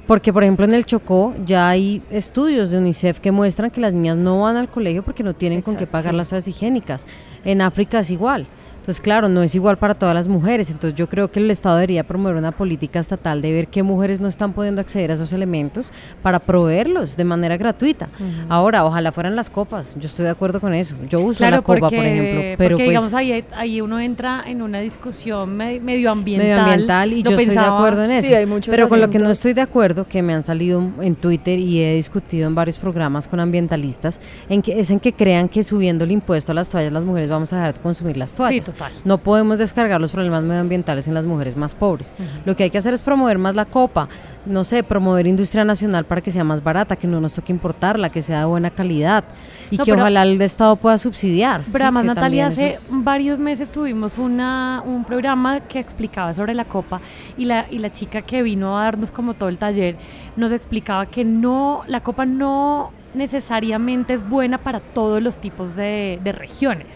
Porque, 0.07 0.31
por 0.31 0.43
ejemplo, 0.43 0.65
en 0.65 0.74
el 0.74 0.85
Chocó 0.85 1.33
ya 1.45 1.67
hay 1.67 2.01
estudios 2.12 2.69
de 2.69 2.77
UNICEF 2.77 3.19
que 3.19 3.31
muestran 3.31 3.71
que 3.71 3.81
las 3.81 3.93
niñas 3.93 4.17
no 4.17 4.41
van 4.41 4.55
al 4.55 4.69
colegio 4.69 5.03
porque 5.03 5.24
no 5.24 5.33
tienen 5.33 5.63
con 5.63 5.75
qué 5.75 5.88
pagar 5.88 6.13
sí. 6.13 6.17
las 6.17 6.29
toallas 6.29 6.47
higiénicas. 6.47 7.07
En 7.43 7.62
África 7.62 8.00
es 8.00 8.12
igual. 8.12 8.45
Entonces, 8.86 9.01
claro, 9.01 9.30
no 9.30 9.42
es 9.42 9.56
igual 9.56 9.77
para 9.77 9.96
todas 9.96 10.13
las 10.13 10.27
mujeres. 10.27 10.70
Entonces, 10.70 10.96
yo 10.96 11.10
creo 11.10 11.32
que 11.32 11.39
el 11.39 11.50
Estado 11.50 11.77
debería 11.77 12.04
promover 12.04 12.36
una 12.36 12.51
política 12.51 13.00
estatal 13.00 13.42
de 13.42 13.51
ver 13.51 13.68
qué 13.68 13.82
mujeres 13.82 14.20
no 14.20 14.27
están 14.27 14.54
pudiendo 14.54 14.80
acceder 14.80 15.10
a 15.10 15.15
esos 15.15 15.34
elementos 15.34 15.92
para 16.22 16.38
proveerlos 16.38 17.18
de 17.18 17.24
manera 17.24 17.58
gratuita. 17.58 18.10
Ahora, 18.48 18.86
ojalá 18.86 19.12
fueran 19.12 19.36
las 19.36 19.50
copas. 19.50 19.96
Yo 20.00 20.06
estoy 20.08 20.25
de 20.25 20.30
acuerdo 20.32 20.62
con 20.62 20.72
eso. 20.75 20.96
Yo 21.10 21.20
uso 21.20 21.39
Claro, 21.39 21.56
la 21.58 21.62
copa, 21.63 21.80
porque, 21.80 21.96
por 21.96 22.06
ejemplo. 22.06 22.42
Pero 22.42 22.58
porque 22.58 22.75
pues, 22.75 22.89
digamos 22.89 23.13
ahí, 23.15 23.44
ahí 23.56 23.82
uno 23.82 24.00
entra 24.00 24.44
en 24.46 24.62
una 24.62 24.80
discusión 24.82 25.58
me- 25.58 25.80
medioambiental. 25.80 26.48
medioambiental 26.48 27.13
y 27.13 27.24
yo 27.24 27.32
estoy 27.32 27.46
de 27.56 27.60
acuerdo 27.60 28.04
en 28.04 28.12
eso. 28.12 28.27
Sí, 28.27 28.36
hay 28.36 28.46
muchos 28.46 28.72
pero 28.72 28.88
con 28.88 29.01
lo 29.01 29.10
que 29.10 29.18
no 29.18 29.32
estoy 29.32 29.54
de 29.54 29.62
acuerdo, 29.62 30.08
que 30.08 30.22
me 30.22 30.34
han 30.36 30.44
salido 30.44 30.84
en 31.01 31.15
Twitter 31.15 31.58
y 31.58 31.82
he 31.82 31.96
discutido 31.96 32.48
en 32.48 32.54
varios 32.54 32.77
programas 32.77 33.27
con 33.27 33.39
ambientalistas, 33.39 34.22
en 34.48 34.62
que, 34.62 34.80
es 34.80 34.92
en 34.92 35.00
que 35.00 35.12
crean 35.12 35.50
que 35.50 35.63
subiendo 35.63 36.04
el 36.06 36.12
impuesto 36.12 36.51
a 36.51 36.56
las 36.56 36.70
toallas 36.70 36.94
las 36.94 37.04
mujeres 37.04 37.32
vamos 37.32 37.51
a 37.51 37.56
dejar 37.58 37.74
de 37.74 37.80
consumir 37.82 38.18
las 38.18 38.36
toallas. 38.36 38.65
Sí, 38.68 38.72
Total. 38.77 38.91
No 39.05 39.17
podemos 39.17 39.58
descargar 39.58 40.01
los 40.01 40.12
problemas 40.12 40.44
medioambientales 40.44 41.08
en 41.08 41.13
las 41.13 41.25
mujeres 41.25 41.55
más 41.55 41.75
pobres. 41.75 42.13
Lo 42.46 42.55
que 42.55 42.63
hay 42.63 42.70
que 42.70 42.77
hacer 42.77 42.94
es 42.94 43.01
promover 43.01 43.38
más 43.38 43.55
la 43.55 43.65
copa, 43.65 44.08
no 44.46 44.63
sé, 44.63 44.84
promover 44.84 45.25
industria 45.27 45.63
nacional 45.63 46.05
para 46.05 46.22
que 46.22 46.29
sea 46.32 46.44
más 46.44 46.63
barata, 46.63 46.96
que 46.96 47.08
no 47.08 47.20
nos 47.22 47.34
toque 47.34 47.51
importarla, 47.53 48.10
que 48.10 48.22
sea 48.22 48.39
de 48.39 48.46
buena 48.46 48.70
calidad 48.72 49.24
y 49.72 49.77
No, 49.77 49.84
que 49.86 49.91
pero- 49.91 50.01
ojalá 50.03 50.24
el 50.24 50.41
Estado 50.41 50.75
pueda 50.75 50.98
subsidiar. 50.98 51.62
Pero 51.72 51.86
además, 51.86 52.05
Natalia, 52.05 52.48
hace 52.48 52.67
es- 52.70 52.89
varios 52.91 53.39
meses 53.39 53.72
tuvimos 53.72 54.17
una, 54.17 54.84
un 54.86 55.03
programa 55.05 55.62
que 55.62 55.79
explicaba 55.79 56.34
sobre 56.34 56.53
la 56.53 56.65
copa 56.65 57.00
y 57.38 57.46
la, 57.46 57.65
y 57.72 57.79
la 57.79 57.91
chica 57.91 58.22
que 58.22 58.44
vino 58.44 58.77
a 58.77 58.84
darnos 58.84 59.12
como 59.12 59.34
todo 59.36 59.50
el 59.50 59.58
taller 59.58 59.96
nos 60.36 60.51
explicaba 60.51 61.05
que 61.05 61.24
no, 61.24 61.82
la 61.88 62.01
copa 62.01 62.25
no 62.25 62.91
necesariamente 63.13 64.13
es 64.13 64.27
buena 64.27 64.58
para 64.58 64.79
todos 64.79 65.22
los 65.22 65.39
tipos 65.39 65.75
de, 65.75 66.20
de 66.24 66.32
regiones. 66.32 66.88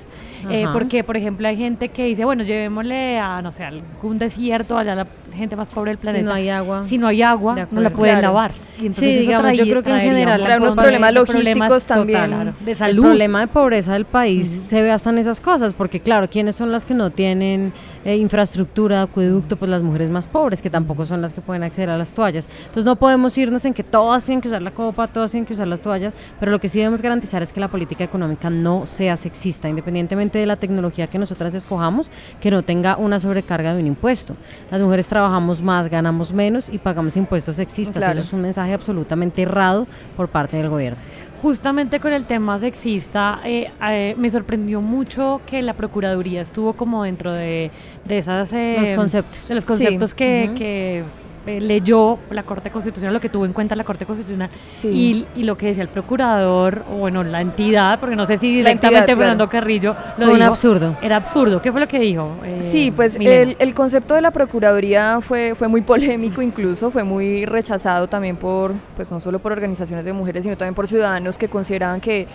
Eh, 0.49 0.65
porque, 0.71 1.03
por 1.03 1.17
ejemplo, 1.17 1.47
hay 1.47 1.57
gente 1.57 1.89
que 1.89 2.05
dice, 2.05 2.25
bueno, 2.25 2.43
llevémosle 2.43 3.19
a, 3.19 3.41
no 3.41 3.51
sé, 3.51 3.63
algún 3.63 4.17
desierto, 4.17 4.77
allá 4.77 4.95
la 4.95 5.07
gente 5.35 5.55
más 5.55 5.69
pobre 5.69 5.91
del 5.91 5.97
Si 5.99 6.03
planeta. 6.03 6.25
no 6.27 6.33
hay 6.33 6.49
agua. 6.49 6.83
Si 6.87 6.97
no 6.97 7.07
hay 7.07 7.21
agua, 7.21 7.67
no 7.71 7.81
la 7.81 7.89
pueden 7.89 8.15
Claro. 8.19 8.27
lavar. 8.27 8.51
Y 8.77 8.85
entonces 8.87 9.13
Sí, 9.13 9.19
digamos, 9.19 9.53
yo 9.57 9.65
creo 9.65 9.83
que 9.83 9.91
en 9.91 9.99
general 10.01 10.35
un 10.35 10.39
la 10.41 10.45
Trae 10.45 10.57
unos 10.59 10.69
copa 10.71 10.81
problemas 10.83 11.13
logísticos 11.13 11.83
también. 11.83 12.25
claro, 12.27 12.53
de 12.59 12.71
El 12.71 12.77
salud. 12.77 13.03
problema 13.03 13.39
de 13.41 13.47
pobreza 13.47 13.93
del 13.93 14.05
país 14.05 14.47
se 14.47 14.81
ve 14.81 14.91
hasta 14.91 15.09
en 15.09 15.17
esas 15.17 15.41
cosas, 15.41 15.73
porque 15.73 15.99
claro, 15.99 16.29
¿quiénes 16.29 16.55
son 16.55 16.71
las 16.71 16.85
que 16.85 16.93
no 16.93 17.09
tienen 17.09 17.73
eh, 18.05 18.15
infraestructura, 18.15 19.01
acueducto? 19.01 19.57
Pues 19.57 19.69
las 19.69 19.83
mujeres 19.83 20.09
más 20.09 20.27
pobres, 20.27 20.61
que 20.61 20.69
tampoco 20.69 21.05
son 21.05 21.21
las 21.21 21.33
que 21.33 21.41
pueden 21.41 21.63
acceder 21.63 21.89
a 21.89 21.97
las 21.97 22.13
toallas. 22.13 22.47
Entonces 22.61 22.85
no 22.85 22.95
podemos 22.95 23.37
irnos 23.37 23.65
en 23.65 23.73
que 23.73 23.83
todas 23.83 24.23
tienen 24.23 24.41
que 24.41 24.47
usar 24.47 24.61
la 24.61 24.71
copa, 24.71 25.07
todas 25.07 25.31
tienen 25.31 25.45
que 25.45 25.53
usar 25.53 25.67
las 25.67 25.81
toallas, 25.81 26.15
pero 26.39 26.51
lo 26.51 26.59
que 26.59 26.69
sí 26.69 26.77
debemos 26.79 27.01
garantizar 27.01 27.41
es 27.43 27.51
que 27.51 27.59
la 27.59 27.67
política 27.67 28.03
económica 28.05 28.49
no 28.49 28.85
sea 28.85 29.17
sexista, 29.17 29.67
independientemente 29.67 30.39
de 30.39 30.45
la 30.45 30.55
tecnología 30.55 31.07
que 31.07 31.19
nosotras 31.19 31.53
escojamos, 31.53 32.09
que 32.39 32.49
no 32.51 32.61
tenga 32.63 32.95
una 32.95 33.19
sobrecarga 33.19 33.73
de 33.73 33.81
un 33.81 33.87
impuesto. 33.87 34.35
Las 34.71 34.79
mujeres 34.81 35.07
trabajamos 35.19 35.61
más, 35.61 35.89
ganamos 35.89 36.31
menos 36.31 36.69
y 36.69 36.77
pagamos 36.77 37.17
impuestos 37.17 37.57
sexistas. 37.57 37.97
Claro. 37.97 38.19
Eso 38.19 38.27
es 38.27 38.33
un 38.33 38.41
mensaje 38.41 38.73
absolutamente 38.73 39.41
errado 39.41 39.85
por 40.15 40.29
parte 40.29 40.55
del 40.55 40.69
gobierno. 40.69 40.97
Justamente 41.41 41.99
con 41.99 42.13
el 42.13 42.23
tema 42.23 42.57
sexista, 42.59 43.39
eh, 43.43 43.69
eh, 43.81 44.15
me 44.17 44.29
sorprendió 44.29 44.79
mucho 44.81 45.41
que 45.45 45.61
la 45.61 45.73
Procuraduría 45.73 46.41
estuvo 46.41 46.73
como 46.73 47.03
dentro 47.03 47.33
de, 47.33 47.69
de 48.05 48.17
esas... 48.17 48.53
eh, 48.53 48.77
Los 48.79 48.91
conceptos. 48.93 49.47
De 49.49 49.55
los 49.55 49.65
conceptos 49.65 50.13
que, 50.13 51.03
eh, 51.45 51.61
leyó 51.61 52.19
la 52.31 52.43
Corte 52.43 52.69
Constitucional, 52.69 53.13
lo 53.13 53.19
que 53.21 53.29
tuvo 53.29 53.45
en 53.45 53.53
cuenta 53.53 53.75
la 53.75 53.83
Corte 53.83 54.05
Constitucional 54.05 54.49
Sí. 54.73 54.87
y, 55.35 55.39
y 55.39 55.43
lo 55.43 55.57
que 55.57 55.67
decía 55.67 55.83
el 55.83 55.89
procurador, 55.89 56.83
o 56.91 56.97
bueno, 56.97 57.23
la 57.23 57.41
entidad, 57.41 57.99
porque 57.99 58.15
no 58.15 58.25
sé 58.25 58.37
si 58.37 58.49
directamente 58.53 58.97
entidad, 58.99 59.17
Fernando 59.17 59.49
claro. 59.49 59.63
Carrillo 59.63 59.95
lo 60.17 60.25
Fue 60.25 60.33
un 60.33 60.39
dijo. 60.39 60.49
absurdo. 60.49 60.97
Era 61.01 61.15
absurdo. 61.15 61.61
¿Qué 61.61 61.71
fue 61.71 61.81
lo 61.81 61.87
que 61.87 61.99
dijo? 61.99 62.35
eh, 62.43 62.57
Sí, 62.61 62.91
pues 62.91 63.15
el, 63.19 63.55
el 63.59 63.73
concepto 63.73 64.15
de 64.15 64.21
la 64.21 64.31
Procuraduría 64.31 65.19
fue, 65.21 65.53
fue 65.55 65.67
muy 65.67 65.81
polémico 65.81 66.41
incluso, 66.41 66.91
fue 66.91 67.03
muy 67.03 67.45
rechazado 67.45 68.07
también 68.07 68.35
por, 68.35 68.73
pues 68.95 69.09
no 69.11 69.19
solo 69.21 69.39
por 69.39 69.51
organizaciones 69.51 70.05
de 70.05 70.13
mujeres, 70.13 70.43
sino 70.43 70.57
también 70.57 70.75
por 70.75 70.87
ciudadanos 70.87 71.37
que 71.37 71.47
consideraban 71.47 72.01
que 72.01 72.27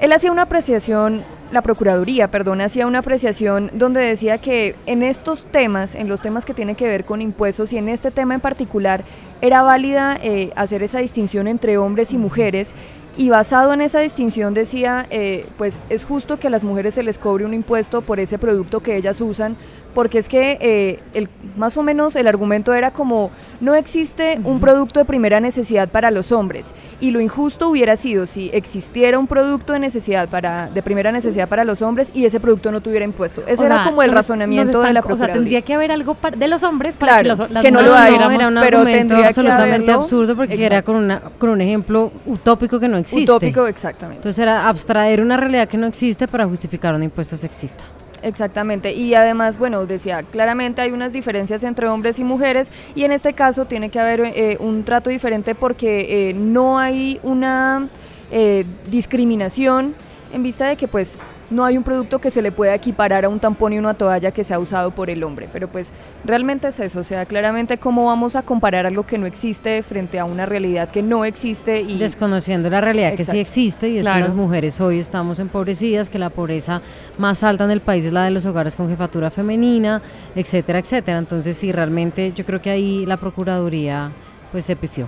él 0.00 0.10
hacía 0.12 0.32
una 0.32 0.42
apreciación, 0.42 1.22
la 1.52 1.62
Procuraduría, 1.62 2.30
perdón, 2.30 2.62
hacía 2.62 2.86
una 2.86 3.00
apreciación 3.00 3.70
donde 3.74 4.00
decía 4.00 4.38
que 4.38 4.74
en 4.86 5.02
estos 5.02 5.44
temas, 5.44 5.94
en 5.94 6.08
los 6.08 6.22
temas 6.22 6.46
que 6.46 6.54
tienen 6.54 6.76
que 6.76 6.86
ver 6.86 7.04
con 7.04 7.20
impuestos 7.20 7.74
y 7.74 7.78
en 7.78 7.90
este 7.90 8.10
tema 8.10 8.34
en 8.34 8.40
particular, 8.40 9.04
era 9.42 9.62
válida 9.62 10.18
eh, 10.22 10.50
hacer 10.56 10.82
esa 10.82 11.00
distinción 11.00 11.46
entre 11.48 11.76
hombres 11.76 12.14
y 12.14 12.18
mujeres 12.18 12.74
y 13.18 13.28
basado 13.28 13.74
en 13.74 13.82
esa 13.82 14.00
distinción 14.00 14.54
decía, 14.54 15.06
eh, 15.10 15.44
pues 15.58 15.78
es 15.90 16.04
justo 16.04 16.38
que 16.38 16.46
a 16.46 16.50
las 16.50 16.64
mujeres 16.64 16.94
se 16.94 17.02
les 17.02 17.18
cobre 17.18 17.44
un 17.44 17.52
impuesto 17.52 18.00
por 18.00 18.18
ese 18.18 18.38
producto 18.38 18.80
que 18.80 18.96
ellas 18.96 19.20
usan, 19.20 19.56
porque 19.94 20.18
es 20.18 20.28
que 20.28 20.58
eh, 20.60 21.00
el, 21.14 21.28
más 21.56 21.76
o 21.76 21.82
menos 21.82 22.16
el 22.16 22.26
argumento 22.28 22.72
era 22.74 22.90
como, 22.92 23.30
no 23.60 23.74
existe 23.74 24.38
un 24.44 24.60
producto 24.60 24.98
de 25.00 25.04
primera 25.04 25.40
necesidad 25.40 25.88
para 25.88 26.10
los 26.10 26.32
hombres, 26.32 26.72
y 27.00 27.10
lo 27.10 27.20
injusto 27.20 27.68
hubiera 27.68 27.96
sido 27.96 28.26
si 28.26 28.50
existiera 28.52 29.18
un 29.18 29.26
producto 29.26 29.72
de 29.72 29.78
necesidad 29.78 30.28
para, 30.28 30.68
de 30.70 30.82
primera 30.82 31.12
necesidad 31.12 31.48
para 31.48 31.64
los 31.64 31.82
hombres 31.82 32.10
y 32.14 32.24
ese 32.24 32.40
producto 32.40 32.72
no 32.72 32.80
tuviera 32.80 33.04
impuesto. 33.04 33.42
Ese 33.46 33.62
O 33.62 33.66
era 33.66 33.76
sea, 33.76 33.84
como 33.84 34.02
el 34.02 34.08
nos- 34.10 34.16
razonamiento 34.16 34.78
nos 34.78 34.86
de 34.86 34.92
la 34.92 35.00
O 35.00 35.16
sea, 35.16 35.32
tendría 35.32 35.62
que 35.62 35.74
haber 35.74 35.92
algo 35.92 36.14
para- 36.14 36.36
de 36.36 36.48
los 36.48 36.62
hombres 36.62 36.96
para 36.96 37.18
que, 37.18 37.24
Claro, 37.24 37.38
los, 37.42 37.50
las 37.50 37.62
que 37.64 37.70
no 37.70 37.80
mujeres 37.80 37.90
lo 37.92 37.96
hay, 37.98 38.12
tuviéramos- 38.14 38.34
era 38.38 38.48
un 38.48 38.54
pero 38.54 38.78
argumento 38.78 38.98
tendría 38.98 39.20
que 39.22 39.26
absolutamente 39.28 39.92
absurdo 39.92 40.36
porque 40.36 40.54
era 40.54 40.64
Exacto. 40.78 40.92
con, 40.92 41.02
una, 41.04 41.20
con 41.38 41.50
un 41.50 41.60
ejemplo 41.60 42.12
utópico 42.26 42.80
que 42.80 42.88
no 42.88 42.96
existe. 42.96 43.30
Utópico, 43.30 43.66
exactamente. 43.66 44.16
Entonces 44.18 44.38
era 44.42 44.68
abstraer 44.68 45.20
una 45.20 45.36
realidad 45.36 45.68
que 45.68 45.76
no 45.76 45.86
existe 45.86 46.26
para 46.28 46.46
justificar 46.46 46.94
un 46.94 47.02
impuesto 47.02 47.36
sexista. 47.36 47.84
Exactamente, 48.22 48.92
y 48.92 49.14
además, 49.14 49.58
bueno, 49.58 49.84
decía, 49.84 50.22
claramente 50.22 50.80
hay 50.80 50.92
unas 50.92 51.12
diferencias 51.12 51.64
entre 51.64 51.88
hombres 51.88 52.20
y 52.20 52.24
mujeres 52.24 52.70
y 52.94 53.02
en 53.02 53.10
este 53.10 53.32
caso 53.32 53.64
tiene 53.64 53.90
que 53.90 53.98
haber 53.98 54.20
eh, 54.20 54.56
un 54.60 54.84
trato 54.84 55.10
diferente 55.10 55.56
porque 55.56 56.28
eh, 56.28 56.34
no 56.34 56.78
hay 56.78 57.18
una 57.24 57.88
eh, 58.30 58.64
discriminación 58.86 59.96
en 60.32 60.42
vista 60.44 60.68
de 60.68 60.76
que 60.76 60.86
pues 60.86 61.18
no 61.52 61.64
hay 61.64 61.76
un 61.76 61.84
producto 61.84 62.18
que 62.20 62.30
se 62.30 62.42
le 62.42 62.50
pueda 62.52 62.74
equiparar 62.74 63.24
a 63.24 63.28
un 63.28 63.38
tampón 63.38 63.72
y 63.72 63.78
una 63.78 63.94
toalla 63.94 64.30
que 64.30 64.42
sea 64.44 64.58
usado 64.58 64.90
por 64.90 65.10
el 65.10 65.22
hombre, 65.22 65.48
pero 65.52 65.68
pues 65.68 65.90
realmente 66.24 66.68
es 66.68 66.80
eso, 66.80 67.00
o 67.00 67.04
sea, 67.04 67.26
claramente 67.26 67.78
cómo 67.78 68.06
vamos 68.06 68.34
a 68.36 68.42
comparar 68.42 68.86
algo 68.86 69.04
que 69.06 69.18
no 69.18 69.26
existe 69.26 69.82
frente 69.82 70.18
a 70.18 70.24
una 70.24 70.46
realidad 70.46 70.88
que 70.88 71.02
no 71.02 71.24
existe 71.24 71.80
y 71.80 71.98
Desconociendo 71.98 72.68
la 72.70 72.80
realidad 72.80 73.14
que 73.14 73.24
sí 73.24 73.38
existe 73.38 73.88
y 73.90 73.98
es 73.98 74.02
Claro. 74.04 74.20
que 74.20 74.24
las 74.28 74.34
mujeres 74.34 74.80
hoy 74.80 74.98
estamos 74.98 75.38
empobrecidas, 75.38 76.10
que 76.10 76.18
la 76.18 76.30
pobreza 76.30 76.80
más 77.18 77.42
alta 77.44 77.64
en 77.64 77.70
el 77.70 77.80
país 77.80 78.04
es 78.04 78.12
la 78.12 78.24
de 78.24 78.30
los 78.30 78.46
hogares 78.46 78.74
con 78.74 78.88
jefatura 78.88 79.30
femenina, 79.30 80.00
etcétera, 80.34 80.78
etcétera. 80.78 81.18
Entonces 81.18 81.56
sí, 81.56 81.70
realmente 81.72 82.32
yo 82.34 82.44
creo 82.44 82.60
que 82.62 82.70
ahí 82.70 83.04
la 83.06 83.16
Procuraduría 83.16 84.10
pues 84.50 84.64
se 84.64 84.76
pifió. 84.76 85.06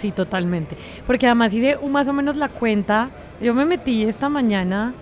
Sí, 0.00 0.10
totalmente. 0.10 0.76
Porque 1.06 1.26
además 1.26 1.52
hice 1.54 1.76
un- 1.80 1.92
más 1.92 2.08
o 2.08 2.12
menos 2.12 2.36
la 2.36 2.48
cuenta. 2.48 3.08
Yo 3.40 3.54
me 3.54 3.64
metí 3.64 4.02
esta 4.04 4.28
mañana 4.28 4.92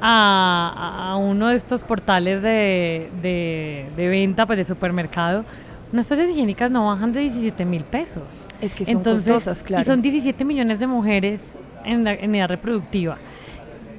a, 0.00 1.16
uno 1.20 1.48
de 1.48 1.56
estos 1.56 1.82
portales 1.82 2.42
de, 2.42 3.10
de- 3.22 3.86
de 3.96 4.08
venta, 4.08 4.46
pues 4.46 4.56
de 4.58 4.64
supermercado. 4.64 5.44
Unas 5.92 6.06
toallas 6.06 6.30
higiénicas 6.30 6.70
no 6.70 6.86
bajan 6.86 7.12
de 7.12 7.20
17 7.20 7.64
mil 7.64 7.82
pesos. 7.84 8.46
es 8.60 8.74
que 8.74 8.84
son 8.84 8.96
Entonces, 8.98 9.32
costosas, 9.32 9.62
claro. 9.62 9.82
Y 9.82 9.84
son 9.84 10.02
17 10.02 10.44
millones 10.44 10.78
de 10.78 10.86
mujeres 10.86 11.40
en, 11.84 12.04
la, 12.04 12.12
en 12.14 12.34
edad 12.34 12.48
reproductiva. 12.48 13.18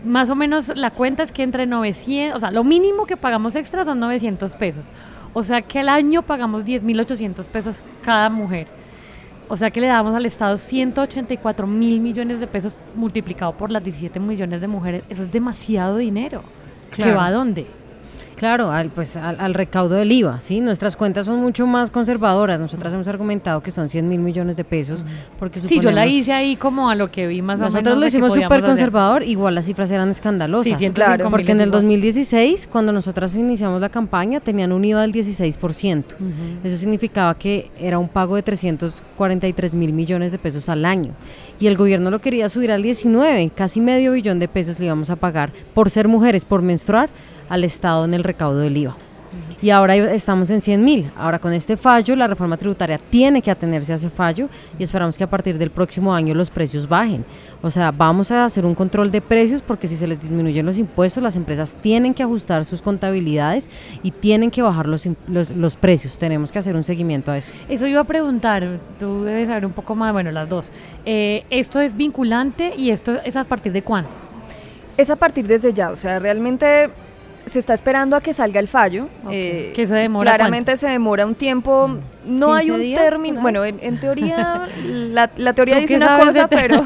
Más 0.05 0.29
o 0.29 0.35
menos 0.35 0.71
la 0.75 0.91
cuenta 0.91 1.21
es 1.23 1.31
que 1.31 1.43
entre 1.43 1.67
900, 1.67 2.37
o 2.37 2.39
sea, 2.39 2.49
lo 2.51 2.63
mínimo 2.63 3.05
que 3.05 3.17
pagamos 3.17 3.55
extra 3.55 3.83
son 3.85 3.99
900 3.99 4.55
pesos. 4.55 4.85
O 5.33 5.43
sea 5.43 5.61
que 5.61 5.79
al 5.79 5.89
año 5.89 6.23
pagamos 6.23 6.65
10.800 6.65 7.45
pesos 7.45 7.83
cada 8.03 8.29
mujer. 8.29 8.67
O 9.51 9.57
sea 9.57 9.69
que 9.69 9.81
le 9.81 9.87
damos 9.87 10.15
al 10.15 10.25
Estado 10.25 10.57
184 10.57 11.67
mil 11.67 11.99
millones 11.99 12.39
de 12.39 12.47
pesos 12.47 12.73
multiplicado 12.95 13.51
por 13.51 13.69
las 13.69 13.83
17 13.83 14.17
millones 14.17 14.61
de 14.61 14.67
mujeres. 14.67 15.03
Eso 15.09 15.23
es 15.23 15.31
demasiado 15.31 15.97
dinero. 15.97 16.41
¿Que 16.89 17.01
Claro. 17.03 17.17
va 17.17 17.25
a 17.25 17.31
dónde? 17.33 17.67
Claro, 18.41 18.71
al, 18.71 18.89
pues 18.89 19.17
al, 19.17 19.39
al 19.39 19.53
recaudo 19.53 19.93
del 19.93 20.11
IVA, 20.11 20.41
¿sí? 20.41 20.61
Nuestras 20.61 20.95
cuentas 20.95 21.27
son 21.27 21.39
mucho 21.39 21.67
más 21.67 21.91
conservadoras. 21.91 22.59
Nosotras 22.59 22.91
hemos 22.91 23.07
argumentado 23.07 23.61
que 23.61 23.69
son 23.69 23.87
100 23.87 24.09
mil 24.09 24.19
millones 24.19 24.57
de 24.57 24.63
pesos 24.63 25.05
porque 25.37 25.61
Sí, 25.61 25.79
yo 25.79 25.91
la 25.91 26.07
hice 26.07 26.33
ahí 26.33 26.55
como 26.55 26.89
a 26.89 26.95
lo 26.95 27.11
que 27.11 27.27
vi 27.27 27.43
más 27.43 27.59
o 27.59 27.65
menos. 27.65 27.73
Nosotros 27.75 27.99
lo 27.99 28.07
hicimos 28.07 28.33
súper 28.33 28.51
hacer. 28.51 28.61
conservador, 28.63 29.21
igual 29.21 29.53
las 29.53 29.67
cifras 29.67 29.91
eran 29.91 30.09
escandalosas. 30.09 30.63
Sí, 30.63 30.75
105 30.75 30.95
Claro, 30.95 31.29
Porque 31.29 31.51
en 31.51 31.57
el 31.59 31.65
es 31.65 31.67
igual. 31.67 31.81
2016, 31.83 32.67
cuando 32.71 32.91
nosotras 32.91 33.35
iniciamos 33.35 33.79
la 33.79 33.89
campaña, 33.89 34.39
tenían 34.39 34.71
un 34.71 34.85
IVA 34.85 35.03
del 35.03 35.13
16%. 35.13 36.03
Eso 36.63 36.77
significaba 36.77 37.35
que 37.37 37.69
era 37.79 37.99
un 37.99 38.09
pago 38.09 38.35
de 38.35 38.41
343 38.41 39.75
mil 39.75 39.93
millones 39.93 40.31
de 40.31 40.39
pesos 40.39 40.67
al 40.67 40.85
año. 40.85 41.11
Y 41.59 41.67
el 41.67 41.77
gobierno 41.77 42.09
lo 42.09 42.17
quería 42.17 42.49
subir 42.49 42.71
al 42.71 42.81
19, 42.81 43.51
casi 43.55 43.81
medio 43.81 44.13
billón 44.13 44.39
de 44.39 44.47
pesos 44.47 44.79
le 44.79 44.87
íbamos 44.87 45.11
a 45.11 45.15
pagar 45.15 45.53
por 45.75 45.91
ser 45.91 46.07
mujeres, 46.07 46.43
por 46.43 46.63
menstruar, 46.63 47.11
al 47.51 47.65
Estado 47.65 48.05
en 48.05 48.13
el 48.13 48.23
recaudo 48.23 48.59
del 48.59 48.77
IVA. 48.77 48.95
Y 49.61 49.69
ahora 49.69 49.95
estamos 49.95 50.49
en 50.49 50.59
100 50.59 50.83
mil. 50.83 51.11
Ahora 51.15 51.37
con 51.37 51.53
este 51.53 51.77
fallo, 51.77 52.15
la 52.15 52.27
reforma 52.27 52.57
tributaria 52.57 52.97
tiene 52.97 53.41
que 53.41 53.51
atenerse 53.51 53.93
a 53.93 53.95
ese 53.95 54.09
fallo 54.09 54.49
y 54.79 54.83
esperamos 54.83 55.17
que 55.17 55.23
a 55.23 55.29
partir 55.29 55.57
del 55.57 55.69
próximo 55.69 56.13
año 56.13 56.33
los 56.33 56.49
precios 56.49 56.89
bajen. 56.89 57.23
O 57.61 57.69
sea, 57.69 57.91
vamos 57.91 58.31
a 58.31 58.45
hacer 58.45 58.65
un 58.65 58.73
control 58.73 59.11
de 59.11 59.21
precios 59.21 59.61
porque 59.61 59.87
si 59.87 59.95
se 59.95 60.07
les 60.07 60.19
disminuyen 60.19 60.65
los 60.65 60.79
impuestos, 60.79 61.21
las 61.21 61.35
empresas 61.35 61.77
tienen 61.79 62.15
que 62.15 62.23
ajustar 62.23 62.65
sus 62.65 62.81
contabilidades 62.81 63.69
y 64.01 64.09
tienen 64.09 64.49
que 64.49 64.63
bajar 64.63 64.87
los, 64.87 65.07
los, 65.27 65.51
los 65.51 65.75
precios. 65.75 66.17
Tenemos 66.17 66.51
que 66.51 66.57
hacer 66.57 66.75
un 66.75 66.83
seguimiento 66.83 67.31
a 67.31 67.37
eso. 67.37 67.53
Eso 67.69 67.85
iba 67.85 68.01
a 68.01 68.05
preguntar, 68.05 68.79
tú 68.99 69.23
debes 69.23 69.47
saber 69.47 69.67
un 69.67 69.73
poco 69.73 69.93
más, 69.93 70.11
bueno, 70.11 70.31
las 70.31 70.49
dos. 70.49 70.71
Eh, 71.05 71.43
¿Esto 71.51 71.79
es 71.79 71.95
vinculante 71.95 72.73
y 72.75 72.89
esto 72.89 73.19
es 73.23 73.35
a 73.35 73.43
partir 73.43 73.71
de 73.73 73.83
cuándo? 73.83 74.09
Es 74.97 75.11
a 75.11 75.15
partir 75.15 75.45
desde 75.45 75.71
ya, 75.71 75.91
o 75.91 75.97
sea, 75.97 76.19
realmente 76.19 76.89
se 77.45 77.59
está 77.59 77.73
esperando 77.73 78.15
a 78.15 78.21
que 78.21 78.33
salga 78.33 78.59
el 78.59 78.67
fallo. 78.67 79.05
Ok. 79.25 79.31
eh, 79.31 79.73
¿Que 79.75 79.87
se 79.87 79.95
demora 79.95 80.31
Claramente 80.35 80.77
se 80.77 80.87
demora 80.87 81.25
un 81.25 81.35
tiempo. 81.35 81.97
No 82.25 82.53
hay 82.53 82.67
15 82.67 82.87
un 82.89 82.95
término. 82.95 83.41
Bueno, 83.41 83.65
en, 83.65 83.79
en 83.81 83.99
teoría, 83.99 84.67
la, 84.85 85.29
la 85.37 85.53
teoría 85.53 85.75
¿Tú 85.75 85.81
dice 85.81 85.95
una 85.97 86.19
cosa, 86.19 86.47
te- 86.47 86.55
pero, 86.55 86.85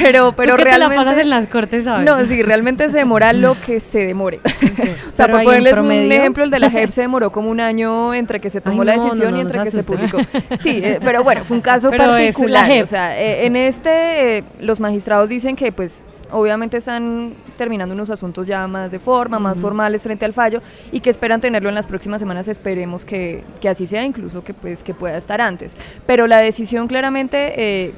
pero, 0.00 0.32
pero 0.36 0.50
Tú 0.52 0.56
que 0.58 0.62
te 0.70 0.78
la 0.78 0.88
realmente. 0.88 1.20
en 1.20 1.30
las 1.30 1.46
cortes, 1.46 1.84
¿sabes? 1.84 2.04
No, 2.04 2.20
sí, 2.26 2.42
realmente 2.42 2.88
se 2.90 2.98
demora 2.98 3.32
lo 3.32 3.56
que 3.60 3.78
se 3.80 4.04
demore. 4.06 4.40
o 4.44 5.14
sea, 5.14 5.26
un 5.26 5.32
ponerles 5.44 5.74
un 5.74 5.78
promedio. 5.80 6.12
ejemplo, 6.12 6.44
el 6.44 6.50
de 6.50 6.58
la 6.58 6.70
JEP 6.70 6.90
se 6.90 7.02
demoró 7.02 7.30
como 7.30 7.50
un 7.50 7.60
año 7.60 8.12
entre 8.14 8.40
que 8.40 8.50
se 8.50 8.60
tomó 8.60 8.82
Ay, 8.82 8.86
la 8.88 8.92
decisión 8.94 9.30
no, 9.30 9.36
y 9.36 9.40
no 9.44 9.46
entre 9.48 9.58
nos 9.60 9.72
que 9.72 9.82
se 9.82 9.84
publicó. 9.84 10.18
Sí, 10.58 10.80
eh, 10.82 10.98
pero 11.04 11.22
bueno, 11.22 11.44
fue 11.44 11.56
un 11.56 11.62
caso 11.62 11.90
Pero 11.90 12.04
particular. 12.04 12.82
O 12.82 12.86
sea, 12.86 13.18
eh, 13.20 13.46
en 13.46 13.54
este, 13.56 14.38
eh, 14.38 14.44
los 14.60 14.80
magistrados 14.80 15.28
dicen 15.28 15.54
que, 15.54 15.70
pues, 15.70 16.02
obviamente 16.30 16.78
están 16.78 17.34
terminando 17.56 17.94
unos 17.94 18.10
asuntos 18.10 18.46
ya 18.46 18.66
más 18.66 18.90
de 18.90 18.98
forma, 18.98 19.38
más 19.38 19.60
formales 19.60 20.02
frente 20.02 20.24
al 20.24 20.32
fallo 20.32 20.60
y 20.92 21.00
que 21.00 21.10
esperan 21.10 21.40
tenerlo 21.40 21.68
en 21.68 21.74
las 21.74 21.86
próximas 21.86 22.20
semanas. 22.20 22.48
Esperemos 22.48 23.04
que, 23.04 23.42
que 23.60 23.68
así 23.68 23.86
sea, 23.86 24.04
incluso 24.04 24.42
que, 24.44 24.54
pues, 24.54 24.82
que 24.82 24.94
pueda 24.94 25.16
estar 25.16 25.40
antes. 25.40 25.76
Pero 26.06 26.26
la 26.26 26.38
decisión 26.38 26.86
claramente... 26.86 27.54
eh, 27.56 27.94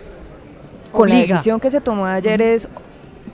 con 0.93 1.11
la 1.11 1.17
decisión 1.17 1.61
que 1.61 1.71
se 1.71 1.83
tomó 1.83 2.07
ayer 2.07 2.41
es 2.41 2.69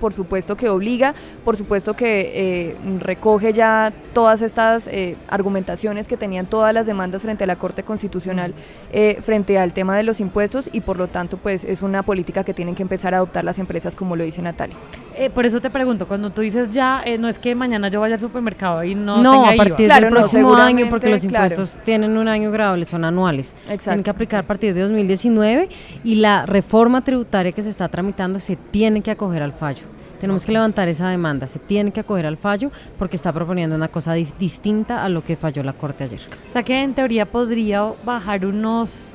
por 0.03 0.13
supuesto 0.13 0.57
que 0.57 0.69
obliga, 0.69 1.15
por 1.45 1.57
supuesto 1.57 1.95
que 1.95 2.33
eh, 2.35 2.77
recoge 2.99 3.53
ya 3.53 3.93
todas 4.13 4.43
estas 4.43 4.89
eh, 4.89 5.15
argumentaciones 5.29 6.09
que 6.09 6.17
tenían 6.17 6.47
todas 6.47 6.75
las 6.75 6.87
demandas 6.87 7.23
frente 7.23 7.45
a 7.45 7.47
la 7.47 7.55
Corte 7.55 7.85
Constitucional 7.85 8.53
eh, 8.93 9.19
frente 9.23 9.61
al 9.61 9.73
tema 9.73 9.97
de 9.97 10.03
los 10.03 10.19
impuestos 10.19 10.69
y 10.73 10.81
por 10.81 10.97
lo 10.97 11.07
tanto 11.07 11.37
pues 11.37 11.63
es 11.63 11.83
una 11.83 12.03
política 12.03 12.43
que 12.43 12.53
tienen 12.53 12.75
que 12.75 12.83
empezar 12.83 13.15
a 13.15 13.19
adoptar 13.19 13.45
las 13.45 13.61
empresas 13.61 13.95
como 13.95 14.17
lo 14.17 14.25
dice 14.25 14.43
Natalia. 14.43 14.75
Eh, 15.17 15.31
por 15.31 15.47
eso 15.47 15.61
te 15.61 15.71
pregunto, 15.71 16.09
cuando 16.09 16.31
tú 16.31 16.41
dices 16.41 16.71
ya, 16.71 17.01
eh, 17.05 17.17
no 17.17 17.29
es 17.29 17.39
que 17.39 17.55
mañana 17.55 17.87
yo 17.89 18.01
vaya 18.01 18.17
al 18.17 18.21
supermercado 18.21 18.83
y 18.83 18.97
no, 18.97 19.23
No, 19.23 19.33
tenga 19.35 19.49
a 19.51 19.55
IVA. 19.55 19.65
partir 19.69 19.87
Claro, 19.87 20.05
del 20.07 20.15
no, 20.15 20.21
próximo 20.21 20.55
año, 20.57 20.87
porque 20.91 21.11
los 21.11 21.23
impuestos 21.23 21.77
tienen 21.85 22.17
un 22.17 22.27
año 22.27 22.51
grabable, 22.51 22.85
son 22.87 23.05
anuales. 23.05 23.53
Tienen 23.53 23.75
Exacto. 23.75 24.03
que 24.03 24.11
aplicar 24.11 24.41
a 24.41 24.47
partir 24.49 24.75
de 24.75 24.81
2019 24.81 25.69
y 26.03 26.17
la 26.17 26.45
reforma 26.45 27.05
tributaria 27.05 27.53
que 27.53 27.63
se 27.63 27.71
está 27.71 27.89
tramitando 27.89 28.41
se 28.41 28.57
tiene 28.57 29.01
que 29.01 29.13
acoger 29.13 29.43
al 29.43 29.53
fallo. 29.53 29.92
Tenemos 30.23 30.47
que 30.47 30.53
levantar 30.53 30.89
esa 30.89 31.09
demanda, 31.11 31.47
se 31.47 31.59
tiene 31.59 31.91
que 31.91 32.01
acoger 32.01 32.25
al 32.25 32.39
fallo 32.39 32.71
porque 32.99 33.17
está 33.17 33.31
proponiendo 33.33 33.77
una 33.77 33.89
cosa 33.89 34.15
distinta 34.15 35.05
a 35.05 35.11
lo 35.11 35.23
que 35.23 35.37
falló 35.37 35.63
la 35.63 35.75
Corte 35.75 36.05
ayer. 36.05 36.21
O 36.49 36.51
sea 36.51 36.63
que 36.63 36.83
en 36.83 36.95
teoría 36.95 37.27
podría 37.27 37.93
bajar 38.05 38.47
unos, 38.47 39.09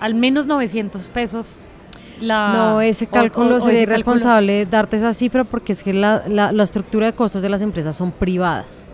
al 0.00 0.14
menos 0.14 0.46
900 0.46 1.08
pesos 1.08 1.56
la... 2.20 2.52
No, 2.52 2.80
ese 2.80 3.06
o- 3.06 3.10
cálculo 3.10 3.54
o- 3.54 3.56
o 3.56 3.60
sería 3.60 3.80
ese 3.80 3.86
cálculo- 3.88 3.92
irresponsable 3.94 4.66
darte 4.66 4.96
esa 4.96 5.12
cifra 5.12 5.42
porque 5.44 5.72
es 5.72 5.82
que 5.82 5.92
la, 5.92 6.22
la- 6.28 6.52
la 6.52 6.62
estructura 6.62 7.06
de 7.06 7.14
costos 7.14 7.42
de 7.42 7.48
las 7.48 7.60
empresas 7.62 7.96
son 7.96 8.12
privadas. 8.12 8.86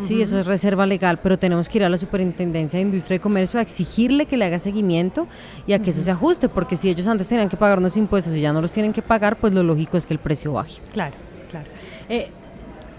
Sí, 0.00 0.20
eso 0.20 0.38
es 0.38 0.46
reserva 0.46 0.86
legal, 0.86 1.18
pero 1.22 1.38
tenemos 1.38 1.68
que 1.68 1.78
ir 1.78 1.84
a 1.84 1.88
la 1.88 1.96
Superintendencia 1.96 2.78
de 2.78 2.82
Industria 2.82 3.16
y 3.16 3.18
Comercio 3.18 3.58
a 3.58 3.62
exigirle 3.62 4.26
que 4.26 4.36
le 4.36 4.44
haga 4.44 4.58
seguimiento 4.58 5.26
y 5.66 5.72
a 5.72 5.78
que 5.78 5.90
eso 5.90 6.02
se 6.02 6.10
ajuste, 6.10 6.48
porque 6.48 6.76
si 6.76 6.90
ellos 6.90 7.06
antes 7.06 7.28
tenían 7.28 7.48
que 7.48 7.56
pagar 7.56 7.78
unos 7.78 7.96
impuestos 7.96 8.34
y 8.34 8.40
ya 8.40 8.52
no 8.52 8.60
los 8.60 8.72
tienen 8.72 8.92
que 8.92 9.02
pagar, 9.02 9.36
pues 9.36 9.52
lo 9.52 9.62
lógico 9.62 9.96
es 9.96 10.06
que 10.06 10.14
el 10.14 10.20
precio 10.20 10.52
baje. 10.52 10.80
Claro, 10.92 11.14
claro. 11.50 11.66
Eh, 12.08 12.28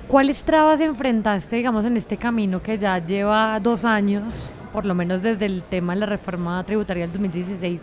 ¿Cuáles 0.08 0.44
trabas 0.44 0.80
enfrentaste, 0.80 1.58
digamos, 1.58 1.84
en 1.84 1.98
este 1.98 2.18
camino 2.18 2.62
que 2.62 2.78
ya 2.78 3.06
lleva 3.06 3.60
dos 3.60 3.84
años, 3.84 4.52
por 4.72 4.86
lo 4.86 4.96
menos 4.96 5.22
desde 5.22 5.46
el 5.46 5.64
tema 5.64 5.94
de 5.94 6.00
la 6.00 6.06
reforma 6.06 6.64
tributaria 6.64 7.04
del 7.04 7.12
2016? 7.12 7.82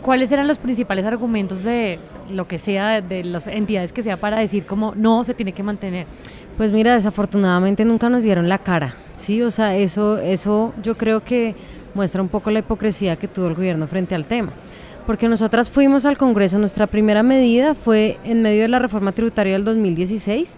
¿Cuáles 0.00 0.32
eran 0.32 0.48
los 0.48 0.58
principales 0.58 1.04
argumentos 1.04 1.64
de 1.64 1.98
lo 2.30 2.48
que 2.48 2.58
sea, 2.58 3.02
de 3.02 3.24
las 3.24 3.46
entidades 3.46 3.92
que 3.92 4.02
sea, 4.02 4.16
para 4.16 4.38
decir 4.38 4.64
como 4.64 4.94
no 4.94 5.22
se 5.22 5.34
tiene 5.34 5.52
que 5.52 5.62
mantener? 5.62 6.06
Pues 6.58 6.72
mira, 6.72 6.92
desafortunadamente 6.92 7.84
nunca 7.84 8.10
nos 8.10 8.24
dieron 8.24 8.48
la 8.48 8.58
cara, 8.58 8.96
¿sí? 9.14 9.40
O 9.42 9.50
sea, 9.52 9.76
eso, 9.76 10.18
eso 10.18 10.74
yo 10.82 10.98
creo 10.98 11.22
que 11.22 11.54
muestra 11.94 12.20
un 12.20 12.28
poco 12.28 12.50
la 12.50 12.58
hipocresía 12.58 13.14
que 13.14 13.28
tuvo 13.28 13.46
el 13.46 13.54
gobierno 13.54 13.86
frente 13.86 14.16
al 14.16 14.26
tema. 14.26 14.52
Porque 15.06 15.28
nosotras 15.28 15.70
fuimos 15.70 16.04
al 16.04 16.18
Congreso, 16.18 16.58
nuestra 16.58 16.88
primera 16.88 17.22
medida 17.22 17.76
fue 17.76 18.18
en 18.24 18.42
medio 18.42 18.62
de 18.62 18.68
la 18.68 18.80
reforma 18.80 19.12
tributaria 19.12 19.52
del 19.52 19.64
2016. 19.64 20.56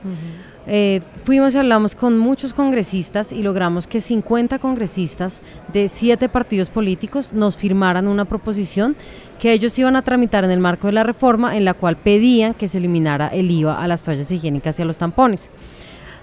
Eh, 0.67 1.03
fuimos 1.25 1.55
y 1.55 1.59
hablamos 1.59 1.95
con 1.95 2.19
muchos 2.19 2.55
congresistas 2.55 3.33
y 3.33 3.43
logramos 3.43 3.87
que 3.87 4.01
50 4.01 4.59
congresistas 4.59 5.43
de 5.73 5.91
siete 5.91 6.31
partidos 6.31 6.71
políticos 6.71 7.35
nos 7.35 7.59
firmaran 7.59 8.09
una 8.09 8.25
proposición 8.25 8.97
que 9.39 9.53
ellos 9.53 9.79
iban 9.79 9.97
a 9.97 10.03
tramitar 10.03 10.45
en 10.45 10.51
el 10.51 10.61
marco 10.61 10.87
de 10.87 10.95
la 10.95 11.03
reforma 11.03 11.57
en 11.57 11.67
la 11.67 11.75
cual 11.75 11.97
pedían 11.97 12.55
que 12.55 12.69
se 12.69 12.79
eliminara 12.79 13.29
el 13.29 13.51
IVA 13.51 13.81
a 13.81 13.87
las 13.87 14.03
toallas 14.03 14.33
higiénicas 14.33 14.79
y 14.79 14.83
a 14.83 14.87
los 14.87 14.97
tampones. 14.97 15.51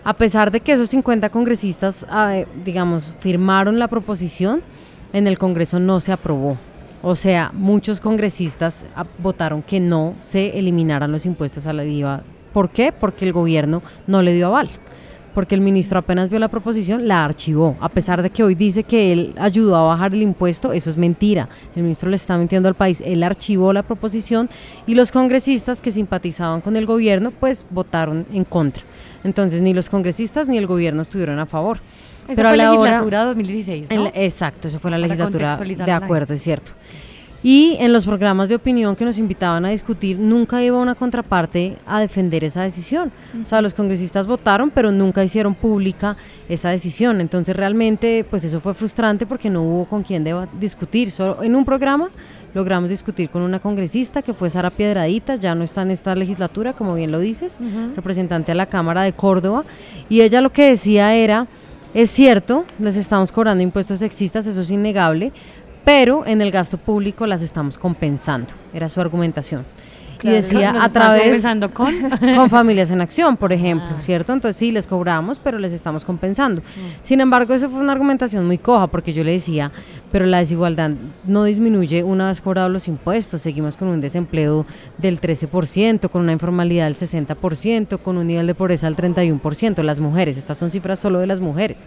A 0.08 0.14
pesar 0.14 0.52
de 0.52 0.62
que 0.62 0.72
esos 0.72 0.90
50 0.92 1.30
congresistas, 1.32 2.08
eh, 2.10 2.46
digamos, 2.64 3.14
firmaron 3.20 3.78
la 3.78 3.90
proposición, 3.90 4.62
en 5.12 5.28
el 5.28 5.38
Congreso 5.38 5.82
no 5.82 6.00
se 6.00 6.14
aprobó. 6.14 6.58
O 7.02 7.18
sea, 7.18 7.52
muchos 7.54 8.00
congresistas 8.00 8.86
votaron 9.18 9.62
que 9.62 9.82
no 9.82 10.16
se 10.22 10.58
eliminaran 10.58 11.12
los 11.12 11.26
impuestos 11.26 11.66
a 11.66 11.74
la 11.74 11.84
IVA. 11.84 12.24
¿Por 12.54 12.70
qué? 12.70 12.94
Porque 12.94 13.26
el 13.26 13.34
gobierno 13.34 13.84
no 14.08 14.22
le 14.22 14.34
dio 14.34 14.48
aval. 14.48 14.70
Porque 15.34 15.56
el 15.56 15.62
ministro 15.62 16.00
apenas 16.00 16.30
vio 16.30 16.40
la 16.40 16.48
proposición, 16.48 17.06
la 17.06 17.26
archivó. 17.26 17.76
A 17.82 17.90
pesar 17.90 18.22
de 18.22 18.30
que 18.30 18.44
hoy 18.44 18.56
dice 18.56 18.84
que 18.84 19.12
él 19.12 19.36
ayudó 19.38 19.76
a 19.76 19.84
bajar 19.84 20.14
el 20.14 20.22
impuesto, 20.22 20.72
eso 20.72 20.90
es 20.90 20.96
mentira. 20.96 21.50
El 21.76 21.84
ministro 21.84 22.10
le 22.10 22.16
está 22.16 22.38
mintiendo 22.38 22.70
al 22.70 22.76
país. 22.76 23.04
Él 23.06 23.24
archivó 23.24 23.74
la 23.74 23.84
proposición 23.84 24.50
y 24.86 24.96
los 24.96 25.12
congresistas 25.12 25.82
que 25.82 25.92
simpatizaban 25.92 26.62
con 26.62 26.78
el 26.78 26.86
gobierno, 26.86 27.32
pues 27.32 27.66
votaron 27.70 28.26
en 28.32 28.46
contra. 28.46 28.84
Entonces, 29.24 29.62
ni 29.62 29.74
los 29.74 29.90
congresistas 29.90 30.48
ni 30.48 30.58
el 30.58 30.68
gobierno 30.68 31.02
estuvieron 31.02 31.40
a 31.40 31.46
favor. 31.46 31.80
Esa 32.28 32.36
Pero 32.36 32.48
a 32.50 32.52
fue 32.52 32.58
la 32.58 32.64
la 32.66 32.72
hora- 32.74 32.82
legislatura 32.92 33.24
2016, 33.26 33.86
en 33.90 34.04
¿no? 34.04 34.12
exacto, 34.14 34.68
eso 34.68 34.80
fue 34.80 34.92
la 34.92 34.98
Para 34.98 35.08
legislatura 35.08 35.58
de 35.86 35.92
acuerdo, 35.92 36.34
es 36.34 36.42
cierto. 36.42 36.72
Y 37.44 37.78
en 37.80 37.94
los 37.94 38.04
programas 38.04 38.50
de 38.50 38.56
opinión 38.56 38.96
que 38.96 39.06
nos 39.06 39.20
invitaban 39.20 39.64
a 39.64 39.70
discutir, 39.70 40.18
nunca 40.18 40.62
iba 40.64 40.80
una 40.80 40.96
contraparte 40.96 41.78
a 41.86 42.00
defender 42.02 42.44
esa 42.44 42.64
decisión. 42.64 43.12
O 43.42 43.46
sea, 43.46 43.62
los 43.62 43.76
congresistas 43.76 44.26
votaron, 44.26 44.72
pero 44.72 44.92
nunca 44.92 45.24
hicieron 45.24 45.54
pública 45.54 46.18
esa 46.50 46.72
decisión. 46.72 47.22
Entonces, 47.22 47.56
realmente, 47.56 48.26
pues 48.28 48.44
eso 48.44 48.60
fue 48.60 48.74
frustrante 48.74 49.26
porque 49.28 49.52
no 49.52 49.62
hubo 49.62 49.86
con 49.86 50.02
quién 50.04 50.24
deba 50.24 50.48
discutir. 50.60 51.12
Solo 51.12 51.44
en 51.44 51.56
un 51.56 51.64
programa 51.64 52.10
logramos 52.54 52.90
discutir 52.90 53.30
con 53.30 53.42
una 53.42 53.60
congresista 53.60 54.22
que 54.22 54.34
fue 54.34 54.50
Sara 54.50 54.70
Piedradita, 54.70 55.36
ya 55.36 55.56
no 55.56 55.64
está 55.64 55.82
en 55.82 55.92
esta 55.92 56.16
legislatura, 56.16 56.74
como 56.74 56.96
bien 56.96 57.12
lo 57.12 57.20
dices, 57.20 57.60
representante 57.96 58.52
a 58.52 58.56
la 58.56 58.66
Cámara 58.66 59.04
de 59.04 59.14
Córdoba. 59.14 59.64
Y 60.10 60.22
ella 60.22 60.42
lo 60.42 60.52
que 60.52 60.70
decía 60.70 61.14
era, 61.14 61.48
es 61.94 62.10
cierto, 62.10 62.66
les 62.80 62.98
estamos 62.98 63.32
cobrando 63.32 63.64
impuestos 63.64 64.00
sexistas, 64.00 64.48
eso 64.48 64.62
es 64.62 64.72
innegable, 64.72 65.32
pero 65.84 66.26
en 66.26 66.42
el 66.42 66.52
gasto 66.52 66.78
público 66.78 67.26
las 67.26 67.42
estamos 67.42 67.78
compensando, 67.78 68.54
era 68.74 68.90
su 68.90 69.00
argumentación. 69.00 69.66
Claro. 70.18 70.36
Y 70.38 70.42
decía 70.42 70.74
Nos 70.74 70.84
a 70.84 70.90
través 70.90 71.46
con... 71.74 71.94
con 72.36 72.50
familias 72.50 72.92
en 72.92 73.02
acción, 73.02 73.38
por 73.38 73.54
ejemplo, 73.54 73.88
Ah. 73.90 74.00
¿cierto? 74.00 74.34
Entonces 74.34 74.58
sí, 74.58 74.72
les 74.72 74.88
cobramos, 74.88 75.40
pero 75.40 75.60
les 75.60 75.72
estamos 75.74 76.04
compensando. 76.04 76.62
Sin 77.04 77.22
embargo, 77.22 77.54
eso 77.54 77.70
fue 77.70 77.80
una 77.80 77.92
argumentación 77.94 78.46
muy 78.46 78.58
coja, 78.58 78.88
porque 78.88 79.14
yo 79.14 79.24
le 79.24 79.34
decía, 79.34 79.72
pero 80.12 80.26
la 80.26 80.40
desigualdad 80.40 80.92
no 81.26 81.44
disminuye 81.44 82.04
una 82.04 82.28
vez 82.28 82.42
cobrados 82.42 82.72
los 82.72 82.88
impuestos, 82.88 83.42
seguimos 83.42 83.78
con 83.78 83.88
un 83.88 84.02
desempleo 84.02 84.66
del 84.98 85.22
13%, 85.22 86.10
con 86.10 86.24
una 86.24 86.32
informalidad 86.34 86.86
del 86.86 86.96
60%, 86.96 88.00
con 88.00 88.18
un 88.18 88.28
nivel 88.28 88.48
de 88.48 88.56
pobreza 88.56 88.90
del 88.90 88.96
31%, 88.96 89.84
las 89.84 90.00
mujeres, 90.00 90.38
estas 90.38 90.58
son 90.58 90.72
cifras 90.72 91.00
solo 91.00 91.20
de 91.20 91.28
las 91.28 91.40
mujeres. 91.40 91.86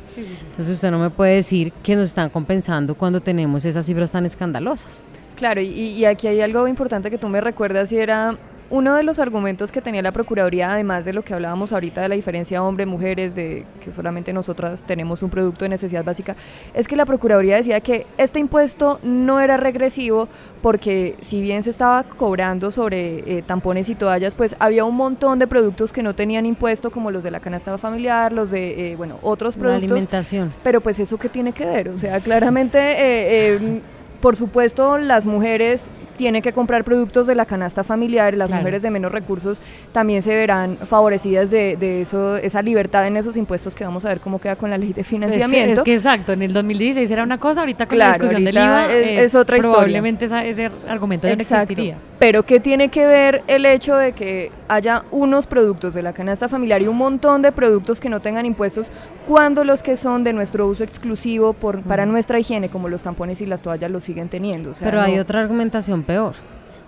Entonces 0.50 0.74
usted 0.74 0.90
no 0.90 0.98
me 0.98 1.10
puede 1.10 1.34
decir 1.34 1.72
que 1.82 1.96
nos 1.96 2.04
están 2.06 2.30
compensando 2.30 2.94
cuando 2.94 3.20
tenemos 3.20 3.64
esas 3.64 3.84
cifras 3.86 4.12
tan 4.12 4.26
escandalosas. 4.26 5.00
Claro, 5.36 5.60
y, 5.60 5.66
y 5.68 6.04
aquí 6.04 6.26
hay 6.26 6.40
algo 6.40 6.68
importante 6.68 7.10
que 7.10 7.18
tú 7.18 7.28
me 7.28 7.40
recuerdas 7.40 7.92
y 7.92 7.98
era 7.98 8.36
uno 8.70 8.94
de 8.94 9.02
los 9.02 9.18
argumentos 9.18 9.72
que 9.72 9.80
tenía 9.82 10.00
la 10.00 10.12
Procuraduría, 10.12 10.70
además 10.70 11.04
de 11.04 11.12
lo 11.12 11.22
que 11.22 11.34
hablábamos 11.34 11.72
ahorita 11.72 12.02
de 12.02 12.08
la 12.08 12.14
diferencia 12.14 12.62
hombre-mujeres, 12.62 13.34
de 13.34 13.64
que 13.82 13.90
solamente 13.90 14.32
nosotras 14.32 14.84
tenemos 14.84 15.24
un 15.24 15.30
producto 15.30 15.64
de 15.64 15.70
necesidad 15.70 16.04
básica, 16.04 16.36
es 16.72 16.86
que 16.86 16.94
la 16.94 17.04
Procuraduría 17.04 17.56
decía 17.56 17.80
que 17.80 18.06
este 18.16 18.38
impuesto 18.38 19.00
no 19.02 19.40
era 19.40 19.56
regresivo 19.56 20.28
porque 20.62 21.16
si 21.20 21.42
bien 21.42 21.64
se 21.64 21.70
estaba 21.70 22.04
cobrando 22.04 22.70
sobre 22.70 23.38
eh, 23.38 23.42
tampones 23.44 23.88
y 23.88 23.96
toallas, 23.96 24.36
pues 24.36 24.54
había 24.60 24.84
un 24.84 24.94
montón 24.94 25.40
de 25.40 25.48
productos 25.48 25.92
que 25.92 26.04
no 26.04 26.14
tenían 26.14 26.46
impuesto, 26.46 26.92
como 26.92 27.10
los 27.10 27.24
de 27.24 27.32
la 27.32 27.40
canasta 27.40 27.76
familiar, 27.76 28.32
los 28.32 28.50
de, 28.52 28.92
eh, 28.92 28.96
bueno, 28.96 29.16
otros 29.22 29.56
La 29.56 29.62
productos. 29.62 29.90
alimentación. 29.90 30.52
Pero 30.62 30.80
pues 30.80 31.00
eso 31.00 31.18
qué 31.18 31.28
tiene 31.28 31.52
que 31.52 31.66
ver, 31.66 31.88
o 31.88 31.98
sea, 31.98 32.20
claramente, 32.20 32.78
eh, 32.78 33.56
eh, 33.56 33.80
por 34.20 34.36
supuesto, 34.36 34.98
las 34.98 35.26
mujeres 35.26 35.90
tiene 36.20 36.42
que 36.42 36.52
comprar 36.52 36.84
productos 36.84 37.26
de 37.26 37.34
la 37.34 37.46
canasta 37.46 37.82
familiar, 37.82 38.36
las 38.36 38.48
Claro. 38.48 38.60
mujeres 38.60 38.82
de 38.82 38.90
menos 38.90 39.10
recursos 39.10 39.62
también 39.92 40.20
se 40.20 40.36
verán 40.36 40.76
favorecidas 40.84 41.50
de, 41.50 41.78
de 41.78 42.02
eso, 42.02 42.36
esa 42.36 42.60
libertad 42.60 43.06
en 43.06 43.16
esos 43.16 43.38
impuestos 43.38 43.74
que 43.74 43.84
vamos 43.84 44.04
a 44.04 44.08
ver 44.08 44.20
cómo 44.20 44.38
queda 44.38 44.54
con 44.56 44.68
la 44.68 44.76
ley 44.76 44.92
de 44.92 45.00
Es, 45.00 45.06
financiamiento. 45.06 45.80
es 45.80 45.84
que 45.86 45.94
exacto, 45.94 46.32
en 46.34 46.42
el 46.42 46.52
2016 46.52 47.10
era 47.10 47.22
una 47.22 47.38
cosa, 47.38 47.60
ahorita 47.60 47.86
con 47.86 47.96
Claro, 47.96 48.10
la 48.10 48.18
discusión 48.18 48.44
del 48.44 48.54
IVA 48.54 48.84
es- 48.92 48.92
eh, 48.92 49.24
es 49.24 49.34
otra 49.34 49.56
historia. 49.56 49.72
probablemente 49.78 50.26
esa- 50.26 50.44
ese 50.44 50.70
argumento 50.86 51.26
ya 51.26 51.36
no 51.36 51.40
Exacto. 51.40 51.72
existiría. 51.72 51.96
Pero 52.18 52.42
¿qué 52.42 52.60
tiene 52.60 52.90
que 52.90 53.06
ver 53.06 53.42
el 53.46 53.64
hecho 53.64 53.96
de 53.96 54.12
que 54.12 54.52
haya 54.68 55.04
unos 55.10 55.46
productos 55.46 55.94
de 55.94 56.02
la 56.02 56.12
canasta 56.12 56.50
familiar 56.50 56.82
y 56.82 56.86
un 56.86 56.98
montón 56.98 57.40
de 57.40 57.50
productos 57.50 57.98
que 57.98 58.10
no 58.10 58.20
tengan 58.20 58.44
impuestos 58.44 58.90
cuando 59.26 59.64
los 59.64 59.82
que 59.82 59.96
son 59.96 60.22
de 60.22 60.34
nuestro 60.34 60.66
uso 60.66 60.84
exclusivo 60.84 61.54
por, 61.54 61.80
para 61.80 62.04
nuestra 62.04 62.38
higiene, 62.38 62.68
como 62.68 62.90
los 62.90 63.02
tampones 63.02 63.40
y 63.40 63.46
las 63.46 63.62
toallas, 63.62 63.90
los 63.90 64.04
siguen 64.04 64.28
teniendo? 64.28 64.72
O 64.72 64.74
sea, 64.74 64.84
Pero 64.84 65.00
hay 65.00 65.16
no- 65.16 65.22
otra 65.22 65.40
argumentación 65.40 66.02
peor. 66.10 66.34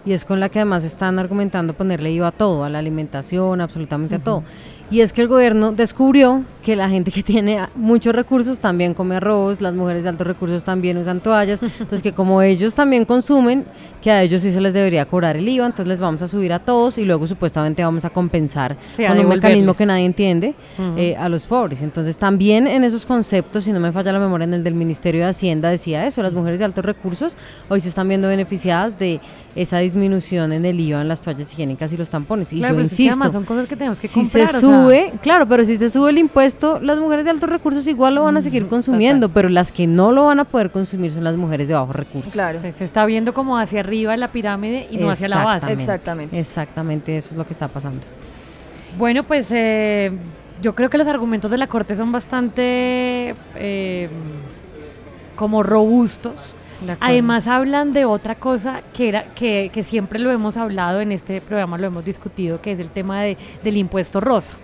Y 0.05 0.15
es 0.15 0.25
con 0.25 0.41
la 0.41 0.49
que 0.49 0.59
además 0.59 0.83
están 0.83 1.21
argumentando 1.21 1.75
ponerle 1.75 2.11
IVA 2.11 2.29
a 2.29 2.33
todo, 2.33 2.65
a 2.65 2.69
la 2.69 2.81
alimentación, 2.81 3.61
absolutamente 3.61 4.17
a 4.17 4.19
todo. 4.19 4.43
Y 4.93 5.01
es 5.01 5.15
que 5.15 5.23
el 5.23 5.29
gobierno 5.29 5.73
descubrió 5.73 6.45
que 6.63 6.77
la 6.77 6.89
gente 6.89 7.11
que 7.11 7.23
tiene 7.23 7.61
muchos 7.75 8.15
recursos 8.15 8.61
también 8.61 8.93
come 8.93 9.17
arroz, 9.17 9.63
las 9.63 9.75
mujeres 9.75 10.03
de 10.03 10.11
altos 10.11 10.27
recursos 10.27 10.65
también 10.65 10.99
usan 10.99 11.21
toallas. 11.21 11.63
Entonces 11.63 12.03
que 12.03 12.13
como 12.13 12.43
ellos 12.43 12.75
también 12.75 13.07
consumen, 13.07 13.65
que 14.03 14.11
a 14.11 14.23
ellos 14.23 14.43
sí 14.43 14.53
se 14.53 14.61
les 14.61 14.75
debería 14.75 15.07
cobrar 15.07 15.37
el 15.37 15.49
IVA, 15.49 15.65
entonces 15.65 15.89
les 15.89 16.01
vamos 16.01 16.21
a 16.21 16.29
subir 16.29 16.53
a 16.53 16.59
todos 16.59 16.99
y 16.99 17.05
luego 17.07 17.27
supuestamente 17.27 17.83
vamos 17.83 18.05
a 18.05 18.11
compensar 18.11 18.77
Sí, 18.95 19.05
a 19.05 19.09
con 19.09 19.21
un 19.21 19.29
mecanismo 19.29 19.75
que 19.75 19.87
nadie 19.87 20.05
entiende 20.05 20.55
eh, 20.99 21.17
a 21.17 21.29
los 21.31 21.47
pobres. 21.47 21.81
Entonces 21.81 22.19
también 22.19 22.67
en 22.67 22.85
esos 22.85 23.07
conceptos, 23.07 23.65
si 23.65 23.73
no 23.73 23.81
me 23.81 23.93
falla 23.93 24.13
la 24.13 24.19
memoria, 24.19 24.45
en 24.45 24.55
el 24.55 24.63
del 24.63 24.75
Ministerio 24.75 25.23
de 25.23 25.29
Hacienda 25.29 25.71
decía 25.71 26.07
eso, 26.07 26.23
las 26.23 26.35
mujeres 26.35 26.59
de 26.59 26.67
altos 26.67 26.85
recursos 26.85 27.37
hoy 27.69 27.81
se 27.81 27.89
están 27.89 28.09
viendo 28.09 28.29
beneficiadas 28.29 28.99
de 28.99 29.21
esa 29.55 29.79
disminución 29.79 30.53
en 30.53 30.65
el 30.65 30.79
IVA 30.81 31.01
en 31.03 31.09
las 31.09 31.23
toallas 31.23 31.53
higiénicas 31.53 31.93
y 31.93 31.97
los 31.97 32.11
tampones. 32.11 32.53
Y 32.53 32.59
Claro, 32.59 32.75
yo 32.75 32.77
pero 32.77 32.87
es 32.87 32.97
que 32.97 33.03
insisto, 33.03 33.13
además 33.23 33.33
son 33.33 33.45
cosas 33.45 33.69
que 33.69 33.77
tenemos 33.77 34.01
que 34.01 34.09
si 34.09 34.21
comprar, 34.21 34.49
se 34.49 34.61
sube, 34.83 35.13
claro, 35.23 35.47
pero 35.47 35.65
si 35.65 35.77
se 35.77 35.89
sube 35.91 36.11
el 36.11 36.19
impuesto, 36.19 36.79
las 36.81 36.99
mujeres 36.99 37.25
de 37.25 37.31
altos 37.31 37.49
recursos 37.49 37.87
igual 37.87 38.15
lo 38.15 38.23
van 38.25 38.37
a 38.37 38.43
seguir 38.43 38.67
consumiendo, 38.69 39.29
pero 39.29 39.49
las 39.49 39.73
que 39.73 39.87
no 39.87 40.13
lo 40.13 40.27
van 40.27 40.41
a 40.41 40.45
poder 40.45 40.71
consumir 40.71 41.13
son 41.13 41.25
las 41.25 41.37
mujeres 41.37 41.69
de 41.69 41.75
bajos 41.75 41.95
recursos. 41.97 42.33
Claro. 42.33 42.61
se, 42.61 42.73
se 42.73 42.85
está 42.85 43.05
viendo 43.07 43.35
como 43.35 43.59
hacia 43.59 43.81
arriba 43.81 44.17
la 44.17 44.29
pirámide 44.29 44.87
y 44.91 44.97
no 44.97 45.11
hacia 45.11 45.29
la 45.29 45.45
base. 45.45 45.73
Exactamente. 45.73 46.39
Exactamente, 46.39 47.17
eso 47.17 47.31
es 47.31 47.37
lo 47.37 47.47
que 47.47 47.53
está 47.53 47.69
pasando. 47.69 48.01
Bueno, 48.99 49.25
pues 49.25 49.47
eh, 49.51 50.13
yo 50.61 50.75
creo 50.75 50.91
que 50.91 50.99
los 50.99 51.07
argumentos 51.09 51.51
de 51.51 51.57
la 51.59 51.67
Corte 51.67 51.97
son 51.97 52.13
bastante 52.13 53.35
eh, 53.57 54.09
como 55.37 55.63
robustos. 55.63 56.55
Además 56.99 57.47
hablan 57.47 57.93
de 57.93 58.05
otra 58.07 58.35
cosa 58.35 58.81
que 58.93 59.09
era 59.09 59.27
que, 59.35 59.71
que 59.73 59.85
siempre 59.85 60.19
lo 60.19 60.33
hemos 60.33 60.57
hablado 60.57 61.01
en 61.01 61.13
este 61.13 61.41
programa, 61.41 61.79
lo 61.79 61.87
hemos 61.87 62.05
discutido, 62.05 62.61
que 62.61 62.73
es 62.73 62.81
el 62.81 62.89
tema 62.89 63.23
de- 63.23 63.37
del 63.63 63.77
impuesto 63.77 64.21
rosa. 64.21 64.55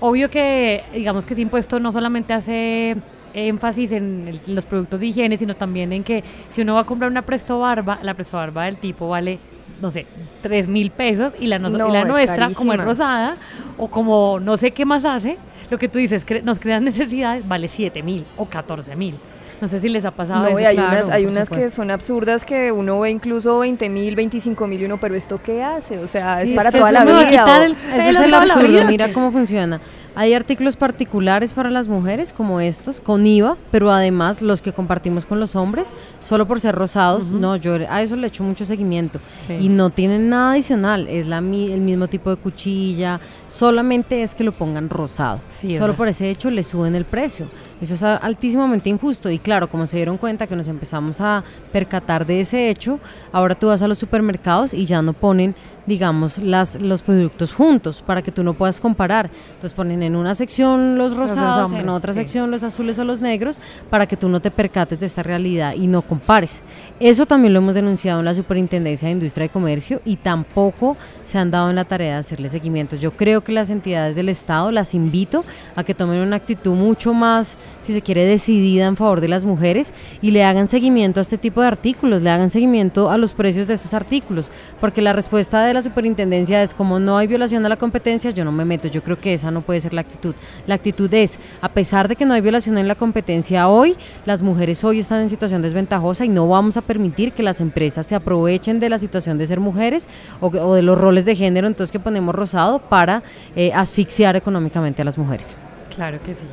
Obvio 0.00 0.30
que, 0.30 0.82
digamos 0.94 1.26
que 1.26 1.34
ese 1.34 1.42
impuesto 1.42 1.80
no 1.80 1.90
solamente 1.92 2.32
hace 2.32 2.96
énfasis 3.34 3.92
en, 3.92 4.26
el- 4.28 4.40
en 4.46 4.54
los 4.54 4.64
productos 4.66 5.00
de 5.00 5.06
higiene, 5.06 5.36
sino 5.38 5.54
también 5.54 5.92
en 5.92 6.02
que 6.04 6.22
si 6.50 6.62
uno 6.62 6.74
va 6.74 6.80
a 6.80 6.84
comprar 6.84 7.10
una 7.10 7.22
presto 7.22 7.58
barba, 7.58 7.98
la 8.02 8.14
presto 8.14 8.36
barba 8.36 8.64
del 8.64 8.76
tipo 8.76 9.08
vale, 9.08 9.38
no 9.82 9.90
sé, 9.90 10.06
3 10.42 10.68
mil 10.68 10.90
pesos 10.90 11.32
y 11.38 11.46
la, 11.46 11.58
No, 11.58 11.68
y 11.68 11.92
la 11.92 12.00
es 12.00 12.06
nuestra, 12.08 12.36
como 12.54 12.72
es 12.72 12.78
rosada, 12.84 13.34
o 13.76 13.88
como 13.88 14.40
no 14.40 14.56
sé 14.56 14.70
qué 14.72 14.84
más 14.84 15.04
hace, 15.04 15.36
lo 15.70 15.78
que 15.78 15.88
tú 15.88 15.98
dices, 15.98 16.26
cre- 16.26 16.42
nos 16.42 16.58
crean 16.58 16.84
necesidades, 16.84 17.46
vale 17.46 17.68
7 17.68 18.02
mil 18.02 18.24
o 18.36 18.46
14 18.46 18.96
mil. 18.96 19.14
No 19.60 19.68
sé 19.68 19.80
si 19.80 19.88
les 19.88 20.04
ha 20.04 20.10
pasado 20.12 20.42
No, 20.42 20.48
eso. 20.48 20.60
y 20.60 20.64
hay 20.64 20.76
claro, 20.76 20.96
unas, 20.98 21.08
hay 21.10 21.26
unas 21.26 21.50
que 21.50 21.70
son 21.70 21.90
absurdas 21.90 22.44
que 22.44 22.70
uno 22.72 23.00
ve 23.00 23.10
incluso 23.10 23.58
20 23.58 23.88
mil, 23.88 24.14
25 24.16 24.66
mil 24.66 24.82
y 24.82 24.84
uno, 24.84 24.98
pero 24.98 25.14
¿esto 25.14 25.40
qué 25.42 25.62
hace? 25.62 25.98
O 25.98 26.08
sea, 26.08 26.42
es 26.42 26.50
Sí, 26.50 26.54
para 26.54 26.68
es 26.68 26.74
que 26.74 26.78
toda 26.80 26.90
eso 26.90 26.98
la 27.04 27.04
vida. 27.28 27.64
el- 27.64 27.74
Pelo 27.74 28.18
es 28.20 28.24
el 28.26 28.34
absurdo, 28.34 28.84
mira 28.86 29.08
cómo 29.12 29.32
funciona. 29.32 29.80
Hay 30.14 30.34
artículos 30.34 30.74
particulares 30.74 31.52
para 31.52 31.70
las 31.70 31.86
mujeres, 31.86 32.32
como 32.32 32.60
estos, 32.60 33.00
con 33.00 33.24
IVA, 33.24 33.56
pero 33.70 33.92
además 33.92 34.42
los 34.42 34.62
que 34.62 34.72
compartimos 34.72 35.24
con 35.24 35.38
los 35.38 35.54
hombres, 35.54 35.90
solo 36.20 36.48
por 36.48 36.58
ser 36.60 36.74
rosados, 36.74 37.30
no, 37.30 37.54
yo 37.54 37.76
a 37.88 38.02
eso 38.02 38.16
le 38.16 38.26
echo 38.26 38.42
mucho 38.42 38.64
seguimiento. 38.64 39.20
Sí. 39.46 39.54
Y 39.60 39.68
no 39.68 39.90
tienen 39.90 40.28
nada 40.28 40.52
adicional, 40.52 41.06
es 41.06 41.26
la, 41.26 41.38
el 41.38 41.80
mismo 41.80 42.08
tipo 42.08 42.30
de 42.30 42.36
cuchilla, 42.36 43.20
solamente 43.48 44.22
es 44.22 44.34
que 44.34 44.42
lo 44.42 44.50
pongan 44.52 44.88
rosado. 44.90 45.38
Sí, 45.60 45.76
solo 45.76 45.94
por 45.94 46.08
ese 46.08 46.30
hecho 46.30 46.50
le 46.50 46.64
suben 46.64 46.96
el 46.96 47.04
precio. 47.04 47.46
Eso 47.80 47.94
es 47.94 48.02
altísimamente 48.02 48.88
injusto. 48.88 49.30
Y 49.30 49.38
claro, 49.38 49.68
como 49.68 49.86
se 49.86 49.96
dieron 49.96 50.16
cuenta 50.16 50.46
que 50.46 50.56
nos 50.56 50.68
empezamos 50.68 51.20
a 51.20 51.44
percatar 51.72 52.26
de 52.26 52.40
ese 52.40 52.70
hecho, 52.70 52.98
ahora 53.32 53.54
tú 53.54 53.68
vas 53.68 53.82
a 53.82 53.88
los 53.88 53.98
supermercados 53.98 54.74
y 54.74 54.86
ya 54.86 55.02
no 55.02 55.12
ponen, 55.12 55.54
digamos, 55.86 56.38
las, 56.38 56.76
los 56.76 57.02
productos 57.02 57.52
juntos 57.52 58.02
para 58.04 58.22
que 58.22 58.32
tú 58.32 58.42
no 58.42 58.54
puedas 58.54 58.80
comparar. 58.80 59.30
Entonces 59.48 59.74
ponen 59.74 60.02
en 60.02 60.16
una 60.16 60.34
sección 60.34 60.98
los 60.98 61.16
rosados, 61.16 61.66
hombres, 61.66 61.82
en 61.82 61.88
otra 61.88 62.12
sí. 62.12 62.20
sección 62.20 62.50
los 62.50 62.62
azules 62.62 62.98
o 62.98 63.04
los 63.04 63.20
negros, 63.20 63.60
para 63.90 64.06
que 64.06 64.16
tú 64.16 64.28
no 64.28 64.40
te 64.40 64.50
percates 64.50 65.00
de 65.00 65.06
esta 65.06 65.22
realidad 65.22 65.74
y 65.74 65.86
no 65.86 66.02
compares. 66.02 66.62
Eso 67.00 67.26
también 67.26 67.54
lo 67.54 67.60
hemos 67.60 67.74
denunciado 67.74 68.18
en 68.20 68.24
la 68.24 68.34
Superintendencia 68.34 69.06
de 69.06 69.12
Industria 69.12 69.46
y 69.46 69.48
Comercio 69.48 70.00
y 70.04 70.16
tampoco 70.16 70.96
se 71.24 71.38
han 71.38 71.50
dado 71.50 71.70
en 71.70 71.76
la 71.76 71.84
tarea 71.84 72.14
de 72.14 72.20
hacerle 72.20 72.48
seguimientos. 72.48 73.00
Yo 73.00 73.12
creo 73.12 73.42
que 73.42 73.52
las 73.52 73.70
entidades 73.70 74.16
del 74.16 74.28
Estado 74.28 74.72
las 74.72 74.94
invito 74.94 75.44
a 75.76 75.84
que 75.84 75.94
tomen 75.94 76.20
una 76.20 76.36
actitud 76.36 76.74
mucho 76.74 77.14
más, 77.14 77.56
si 77.80 77.92
se 77.92 78.02
quiere, 78.02 78.24
decidida 78.24 78.86
en 78.86 78.96
favor 78.96 79.20
de 79.20 79.28
las 79.28 79.44
mujeres 79.44 79.94
y 80.20 80.30
le 80.30 80.44
hagan 80.44 80.66
seguimiento 80.66 81.20
a 81.20 81.22
este 81.22 81.38
tipo 81.38 81.60
de 81.60 81.68
artículos, 81.68 82.22
le 82.22 82.30
hagan 82.30 82.50
seguimiento 82.50 83.10
a 83.10 83.16
los 83.16 83.32
precios 83.32 83.66
de 83.68 83.74
estos 83.74 83.94
artículos, 83.94 84.50
porque 84.80 85.02
la 85.02 85.12
respuesta 85.12 85.64
de 85.64 85.74
la 85.74 85.82
superintendencia 85.82 86.62
es 86.62 86.74
como 86.74 87.00
no 87.00 87.16
hay 87.16 87.26
violación 87.26 87.64
a 87.64 87.68
la 87.68 87.76
competencia, 87.76 88.30
yo 88.30 88.44
no 88.44 88.52
me 88.52 88.64
meto, 88.64 88.88
yo 88.88 89.02
creo 89.02 89.20
que 89.20 89.34
esa 89.34 89.50
no 89.50 89.62
puede 89.62 89.80
ser 89.80 89.94
la 89.94 90.02
actitud. 90.02 90.34
La 90.66 90.74
actitud 90.74 91.12
es, 91.14 91.38
a 91.60 91.68
pesar 91.68 92.08
de 92.08 92.16
que 92.16 92.24
no 92.24 92.34
hay 92.34 92.40
violación 92.40 92.78
en 92.78 92.88
la 92.88 92.94
competencia 92.94 93.68
hoy, 93.68 93.96
las 94.26 94.42
mujeres 94.42 94.82
hoy 94.84 95.00
están 95.00 95.22
en 95.22 95.28
situación 95.28 95.62
desventajosa 95.62 96.24
y 96.24 96.28
no 96.28 96.48
vamos 96.48 96.76
a 96.76 96.82
permitir 96.82 97.32
que 97.32 97.42
las 97.42 97.60
empresas 97.60 98.06
se 98.06 98.14
aprovechen 98.14 98.80
de 98.80 98.90
la 98.90 98.98
situación 98.98 99.38
de 99.38 99.46
ser 99.46 99.60
mujeres 99.60 100.08
o, 100.40 100.48
o 100.48 100.74
de 100.74 100.82
los 100.82 100.98
roles 100.98 101.24
de 101.24 101.34
género, 101.34 101.66
entonces 101.66 101.92
que 101.92 102.00
ponemos 102.00 102.34
rosado 102.34 102.78
para 102.78 103.22
eh, 103.56 103.72
asfixiar 103.74 104.36
económicamente 104.36 105.02
a 105.02 105.04
las 105.04 105.18
mujeres. 105.18 105.56
Claro 105.94 106.18
que 106.22 106.34
sí. 106.34 106.44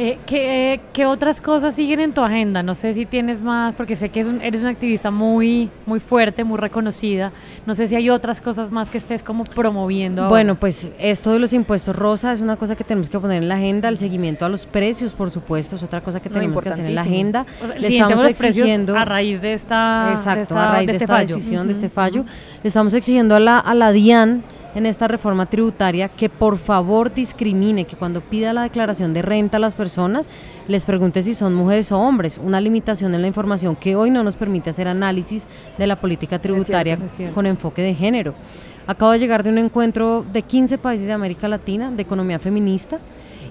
Eh, 0.00 0.16
¿qué, 0.26 0.80
qué 0.92 1.06
otras 1.06 1.40
cosas 1.40 1.74
siguen 1.74 1.98
en 1.98 2.12
tu 2.14 2.20
agenda? 2.20 2.62
No 2.62 2.76
sé 2.76 2.94
si 2.94 3.04
tienes 3.04 3.42
más, 3.42 3.74
porque 3.74 3.96
sé 3.96 4.10
que 4.10 4.20
es 4.20 4.28
un- 4.28 4.40
eres 4.40 4.60
una 4.60 4.70
activista 4.70 5.10
muy, 5.10 5.70
muy 5.86 5.98
fuerte, 5.98 6.44
muy 6.44 6.56
reconocida. 6.56 7.32
No 7.66 7.74
sé 7.74 7.88
si 7.88 7.96
hay 7.96 8.08
otras 8.08 8.40
cosas 8.40 8.70
más 8.70 8.90
que 8.90 8.98
estés 8.98 9.24
como 9.24 9.42
promoviendo. 9.42 10.22
ahora. 10.22 10.30
Bueno, 10.30 10.54
pues 10.54 10.88
esto 11.00 11.32
de 11.32 11.40
los 11.40 11.52
impuestos 11.52 11.96
rosa 11.96 12.32
es 12.32 12.40
una 12.40 12.54
cosa 12.54 12.76
que 12.76 12.84
tenemos 12.84 13.10
que 13.10 13.18
poner 13.18 13.42
en 13.42 13.48
la 13.48 13.56
agenda, 13.56 13.88
el 13.88 13.98
seguimiento 13.98 14.44
a 14.44 14.48
los 14.48 14.66
precios, 14.66 15.12
por 15.14 15.32
supuesto, 15.32 15.74
es 15.74 15.82
otra 15.82 16.00
cosa 16.00 16.20
que 16.20 16.30
tenemos 16.30 16.62
que 16.62 16.68
hacer 16.68 16.84
en 16.86 16.94
la 16.94 17.00
agenda. 17.00 17.44
O 17.60 17.66
sea, 17.66 17.74
el 17.74 17.82
Le 17.82 17.88
estamos 17.88 18.22
los 18.22 18.30
exigiendo 18.30 18.96
a 18.96 19.04
raíz 19.04 19.40
de 19.40 19.54
esta, 19.54 20.10
Exacto, 20.12 20.36
de 20.36 20.42
esta- 20.44 20.68
a 20.68 20.72
raíz 20.74 20.86
de, 20.86 20.92
este 20.92 21.04
esta 21.06 21.14
fallo. 21.16 21.34
decisión, 21.34 21.66
de 21.66 21.72
este 21.72 21.88
fallo, 21.88 22.24
le 22.62 22.68
estamos 22.68 22.94
exigiendo 22.94 23.34
a 23.34 23.40
la, 23.40 23.58
a 23.58 23.74
la 23.74 23.90
DIAN 23.90 24.44
en 24.78 24.86
esta 24.86 25.08
reforma 25.08 25.46
tributaria 25.46 26.08
que 26.08 26.28
por 26.28 26.56
favor 26.56 27.12
discrimine, 27.12 27.84
que 27.84 27.96
cuando 27.96 28.20
pida 28.20 28.52
la 28.52 28.62
declaración 28.62 29.12
de 29.12 29.22
renta 29.22 29.56
a 29.56 29.60
las 29.60 29.74
personas, 29.74 30.30
les 30.68 30.84
pregunte 30.84 31.24
si 31.24 31.34
son 31.34 31.52
mujeres 31.52 31.90
o 31.90 31.98
hombres. 31.98 32.38
Una 32.42 32.60
limitación 32.60 33.12
en 33.12 33.22
la 33.22 33.26
información 33.26 33.74
que 33.74 33.96
hoy 33.96 34.10
no 34.10 34.22
nos 34.22 34.36
permite 34.36 34.70
hacer 34.70 34.86
análisis 34.86 35.48
de 35.76 35.86
la 35.88 36.00
política 36.00 36.38
tributaria 36.38 36.94
es 36.94 37.12
cierto. 37.12 37.34
con 37.34 37.46
enfoque 37.46 37.82
de 37.82 37.94
género. 37.94 38.34
Acabo 38.86 39.10
de 39.10 39.18
llegar 39.18 39.42
de 39.42 39.50
un 39.50 39.58
encuentro 39.58 40.24
de 40.32 40.42
15 40.42 40.78
países 40.78 41.08
de 41.08 41.12
América 41.12 41.48
Latina 41.48 41.90
de 41.90 42.02
economía 42.02 42.38
feminista 42.38 43.00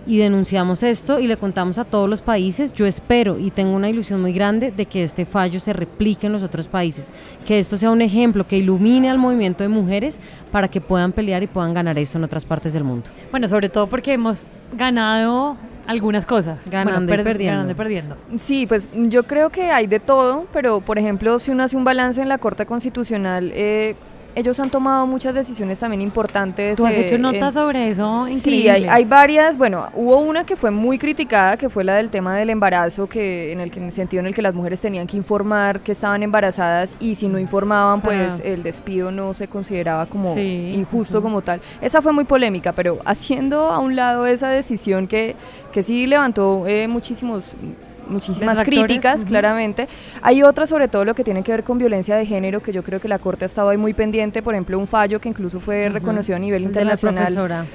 y 0.07 0.17
denunciamos 0.17 0.83
esto 0.83 1.19
y 1.19 1.27
le 1.27 1.37
contamos 1.37 1.77
a 1.77 1.85
todos 1.85 2.09
los 2.09 2.21
países. 2.21 2.73
Yo 2.73 2.85
espero 2.85 3.37
y 3.37 3.51
tengo 3.51 3.75
una 3.75 3.89
ilusión 3.89 4.21
muy 4.21 4.33
grande 4.33 4.71
de 4.71 4.85
que 4.85 5.03
este 5.03 5.25
fallo 5.25 5.59
se 5.59 5.73
replique 5.73 6.27
en 6.27 6.33
los 6.33 6.43
otros 6.43 6.67
países, 6.67 7.11
que 7.45 7.59
esto 7.59 7.77
sea 7.77 7.91
un 7.91 8.01
ejemplo 8.01 8.47
que 8.47 8.57
ilumine 8.57 9.09
al 9.09 9.17
movimiento 9.17 9.63
de 9.63 9.69
mujeres 9.69 10.21
para 10.51 10.69
que 10.69 10.81
puedan 10.81 11.11
pelear 11.11 11.43
y 11.43 11.47
puedan 11.47 11.73
ganar 11.73 11.99
esto 11.99 12.17
en 12.17 12.23
otras 12.23 12.45
partes 12.45 12.73
del 12.73 12.85
mundo. 12.85 13.09
Bueno, 13.31 13.47
sobre 13.47 13.69
todo 13.69 13.87
porque 13.87 14.13
hemos 14.13 14.47
ganado 14.73 15.57
algunas 15.85 16.25
cosas. 16.25 16.57
Ganando 16.69 17.07
Bueno, 17.07 17.21
y 17.21 17.25
perdiendo. 17.25 17.51
Ganando 17.51 17.71
y 17.71 17.75
perdiendo. 17.75 18.17
Sí, 18.35 18.65
pues 18.65 18.89
yo 18.93 19.23
creo 19.23 19.49
que 19.49 19.71
hay 19.71 19.87
de 19.87 19.99
todo, 19.99 20.45
pero 20.53 20.81
por 20.81 20.97
ejemplo, 20.97 21.37
si 21.39 21.51
uno 21.51 21.63
hace 21.63 21.75
un 21.75 21.83
balance 21.83 22.21
en 22.21 22.29
la 22.29 22.37
Corte 22.37 22.65
Constitucional, 22.65 23.51
eh, 23.53 23.95
ellos 24.37 24.59
han 24.59 24.69
tomado 24.69 25.07
muchas 25.07 25.33
decisiones 25.33 25.79
también 25.79 26.01
importantes. 26.01 26.77
Tú 26.77 26.85
has 26.85 26.93
eh, 26.93 27.05
hecho 27.07 27.17
notas 27.17 27.47
en- 27.47 27.53
sobre 27.53 27.89
eso 27.89 28.27
Sí, 28.29 28.51
hay, 28.51 28.59
increíbles. 28.83 28.91
hay 28.91 29.05
varias. 29.05 29.57
Bueno, 29.57 29.87
hubo 29.95 30.17
una 30.17 30.45
que 30.45 30.55
fue 30.55 30.69
muy 30.71 30.99
criticada, 30.99 31.57
que 31.57 31.69
fue 31.69 31.83
la 31.83 31.95
del 31.95 32.09
tema 32.09 32.35
del 32.35 32.49
embarazo, 32.51 33.07
que 33.07 33.51
en 33.51 33.59
el, 33.59 33.71
que, 33.71 33.79
en 33.79 33.85
el 33.87 33.91
sentido 33.91 34.19
en 34.21 34.27
el 34.27 34.35
que 34.35 34.41
las 34.41 34.53
mujeres 34.53 34.79
tenían 34.79 35.07
que 35.07 35.17
informar 35.17 35.79
que 35.81 35.91
estaban 35.93 36.21
embarazadas 36.21 36.95
y 36.99 37.15
si 37.15 37.27
no 37.27 37.39
informaban, 37.39 38.01
pues 38.01 38.39
Ah. 38.39 38.43
el 38.43 38.61
despido 38.63 39.11
no 39.11 39.33
se 39.33 39.47
consideraba 39.47 40.05
como 40.05 40.33
Sí, 40.35 40.71
injusto 40.75 41.21
como 41.21 41.41
tal. 41.41 41.59
Esa 41.81 42.01
fue 42.01 42.13
muy 42.13 42.23
polémica, 42.25 42.73
pero 42.73 42.99
haciendo 43.05 43.69
a 43.71 43.79
un 43.79 43.95
lado 43.95 44.25
esa 44.27 44.49
decisión 44.49 45.07
que, 45.07 45.35
que 45.71 45.81
sí 45.83 46.05
levantó 46.05 46.67
eh, 46.67 46.87
muchísimos 46.87 47.55
muchísimas 48.09 48.61
críticas, 48.61 49.25
claramente. 49.25 49.87
Hay 50.21 50.43
otras, 50.43 50.69
sobre 50.69 50.87
todo 50.87 51.05
lo 51.05 51.13
que 51.15 51.23
tiene 51.23 51.43
que 51.43 51.51
ver 51.51 51.63
con 51.63 51.77
violencia 51.77 52.15
de 52.15 52.25
género, 52.25 52.61
que 52.61 52.71
yo 52.71 52.83
creo 52.83 52.99
que 52.99 53.07
la 53.07 53.19
Corte 53.19 53.45
ha 53.45 53.47
estado 53.47 53.69
ahí 53.69 53.77
muy 53.77 53.93
pendiente. 53.93 54.41
Por 54.41 54.53
ejemplo, 54.53 54.77
un 54.79 54.87
fallo 54.87 55.19
que 55.19 55.29
incluso 55.29 55.59
fue 55.59 55.89
reconocido 55.89 56.35
a 56.35 56.39
nivel 56.39 56.63
El 56.65 56.73
de 56.73 56.85
la 56.85 56.93
internacional. 56.93 57.23
profesora. 57.25 57.65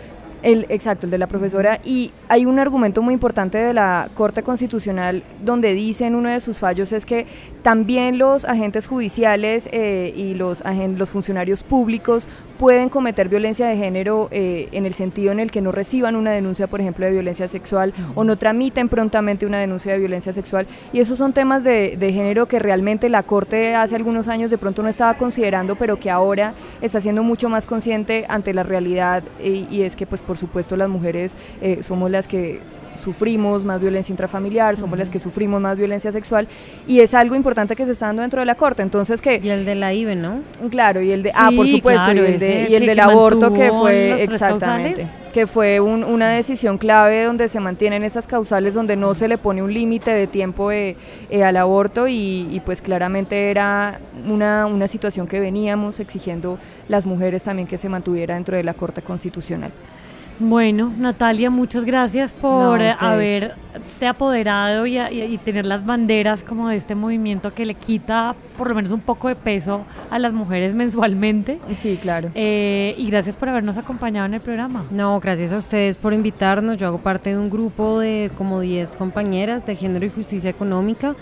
El, 0.43 0.67
exacto, 0.71 1.07
el 1.07 1.11
de 1.13 1.19
la 1.19 1.29
profesora. 1.29 1.79
Y 1.85 2.11
hay 2.29 2.47
un 2.47 2.59
argumento 2.59 3.01
muy 3.01 3.15
importante 3.15 3.59
de 3.59 3.73
la 3.73 4.11
Corte 4.15 4.43
Constitucional 4.43 5.23
donde 5.45 5.73
dice 5.73 6.05
en 6.07 6.17
uno 6.17 6.31
de 6.31 6.41
sus 6.41 6.59
fallos 6.59 6.91
es 6.91 7.07
que 7.07 7.27
también 7.63 8.19
los 8.19 8.45
agentes 8.45 8.87
judiciales 8.87 9.69
eh, 9.73 10.13
y 10.17 10.35
los, 10.35 10.63
funcionarios 11.09 11.63
públicos 11.63 12.29
pueden 12.59 12.89
cometer 12.89 13.29
violencia 13.29 13.67
de 13.67 13.77
género 13.77 14.29
eh, 14.31 14.69
en 14.73 14.87
el 14.87 14.95
sentido 14.95 15.33
en 15.33 15.41
el 15.41 15.51
que 15.51 15.61
no 15.61 15.73
reciban 15.73 16.17
una 16.17 16.33
denuncia, 16.33 16.67
por 16.67 16.81
ejemplo, 16.81 17.07
de 17.07 17.13
violencia 17.13 17.49
sexual 17.49 17.93
o 18.15 18.25
no 18.25 18.37
tramiten 18.37 18.89
prontamente 18.89 19.47
una 19.47 19.59
denuncia 19.59 19.93
de 19.93 19.99
violencia 19.99 20.33
sexual. 20.33 20.67
Y 20.93 21.01
esos 21.01 21.19
son 21.19 21.33
temas 21.33 21.65
de, 21.65 21.97
género 22.13 22.47
que 22.47 22.59
realmente 22.59 23.09
la 23.09 23.23
Corte 23.23 23.75
hace 23.75 23.97
algunos 23.97 24.29
años 24.29 24.51
de 24.51 24.59
pronto 24.59 24.83
no 24.83 24.89
estaba 24.89 25.15
considerando, 25.15 25.77
pero 25.77 25.99
que 25.99 26.11
ahora 26.11 26.55
está 26.81 27.01
siendo 27.01 27.23
mucho 27.23 27.49
más 27.49 27.65
consciente 27.65 28.27
ante 28.29 28.53
la 28.53 28.65
realidad 28.65 29.23
y, 29.43 29.67
y 29.71 29.83
es 29.83 29.97
que 29.97 30.07
pues 30.07 30.23
por 30.23 30.37
supuesto 30.37 30.77
las 30.77 30.89
mujeres 30.89 31.37
eh, 31.63 31.83
somos 31.83 32.11
las 32.11 32.29
que 32.29 32.61
sufrimos 33.03 33.65
más 33.65 33.81
violencia 33.81 34.13
intrafamiliar, 34.13 34.77
somos 34.77 34.99
las 34.99 35.11
que 35.11 35.19
sufrimos 35.19 35.61
más 35.61 35.77
violencia 35.77 36.13
sexual 36.13 36.49
y 36.87 37.01
es 37.01 37.13
algo 37.15 37.35
importante 37.35 37.77
que 37.77 37.85
se 37.85 37.93
está 37.93 38.07
dando 38.07 38.23
dentro 38.23 38.41
de 38.41 38.47
la 38.47 38.55
corte. 38.55 38.83
Entonces 38.83 39.21
que 39.21 39.41
Y 39.43 39.49
el 39.51 39.65
de 39.65 39.75
la 39.75 39.93
IBE, 39.93 40.17
¿no? 40.17 40.41
Claro, 40.71 41.03
y 41.03 41.11
el 41.13 41.23
de, 41.23 41.33
ah, 41.35 41.51
por 41.55 41.67
supuesto, 41.67 42.03
claro, 42.05 42.23
y 42.23 42.27
el, 42.33 42.39
de, 42.39 42.63
ese 42.63 42.73
y 42.73 42.75
el 42.77 42.81
que- 42.83 42.87
del 42.87 42.97
que 42.97 43.01
aborto 43.03 43.53
que 43.53 43.69
fue, 43.71 44.23
exactamente, 44.23 45.09
que 45.33 45.47
fue 45.47 45.81
un- 45.81 46.05
una 46.05 46.29
decisión 46.31 46.77
clave 46.79 47.25
donde 47.25 47.49
se 47.49 47.59
mantienen 47.59 48.05
esas 48.05 48.27
causales, 48.27 48.75
donde 48.75 48.97
no 48.97 49.15
se 49.15 49.29
le 49.29 49.39
pone 49.39 49.63
un 49.63 49.73
límite 49.73 50.11
de 50.13 50.27
tiempo 50.27 50.71
eh, 50.71 50.97
eh, 51.31 51.43
al 51.43 51.57
aborto 51.57 52.07
y, 52.07 52.49
y 52.53 52.61
pues 52.65 52.83
claramente 52.83 53.51
era 53.51 53.99
una, 54.29 54.67
una 54.67 54.87
situación 54.89 55.27
que 55.27 55.41
veníamos 55.41 56.01
exigiendo 56.01 56.59
las 56.89 57.07
mujeres 57.07 57.43
también 57.45 57.67
que 57.67 57.79
se 57.79 57.89
mantuviera 57.89 58.35
dentro 58.35 58.57
de 58.57 58.63
la 58.63 58.75
Corte 58.75 59.01
Constitucional. 59.03 59.73
Bueno, 60.39 60.93
Natalia, 60.99 61.51
muchas 61.51 61.85
gracias 61.85 62.35
por 62.35 62.79
No, 62.81 62.85
eh, 62.85 62.95
haberte 62.99 64.07
apoderado 64.09 64.87
y, 64.87 64.99
y- 64.99 65.23
y 65.23 65.39
tener 65.39 65.67
las 65.67 65.87
banderas 65.87 66.43
como 66.43 66.69
de 66.69 66.77
este 66.77 66.95
movimiento 66.97 67.55
que 67.55 67.65
le 67.65 67.75
quita 67.75 68.35
por 68.57 68.69
lo 68.69 68.75
menos 68.75 68.91
un 68.91 69.01
poco 69.01 69.29
de 69.29 69.37
peso 69.37 69.83
a 70.11 70.19
las 70.19 70.33
mujeres 70.33 70.75
mensualmente. 70.75 71.61
Sí, 71.73 71.99
claro. 72.01 72.31
Eh, 72.35 72.95
y 72.99 73.09
gracias 73.09 73.37
por 73.37 73.49
habernos 73.51 73.77
acompañado 73.77 74.27
en 74.27 74.35
el 74.35 74.41
programa. 74.41 74.85
No, 74.91 75.21
gracias 75.21 75.53
a 75.53 75.57
ustedes 75.59 75.97
por 75.97 76.13
invitarnos. 76.13 76.77
Yo 76.77 76.89
hago 76.89 76.99
parte 76.99 77.31
de 77.31 77.39
un 77.39 77.49
grupo 77.49 78.01
de 78.01 78.31
como 78.37 78.61
10 78.61 78.97
compañeras 78.97 79.65
de 79.65 79.77
género 79.77 80.05
y 80.07 80.11
justicia 80.11 80.51
económica 80.51 81.15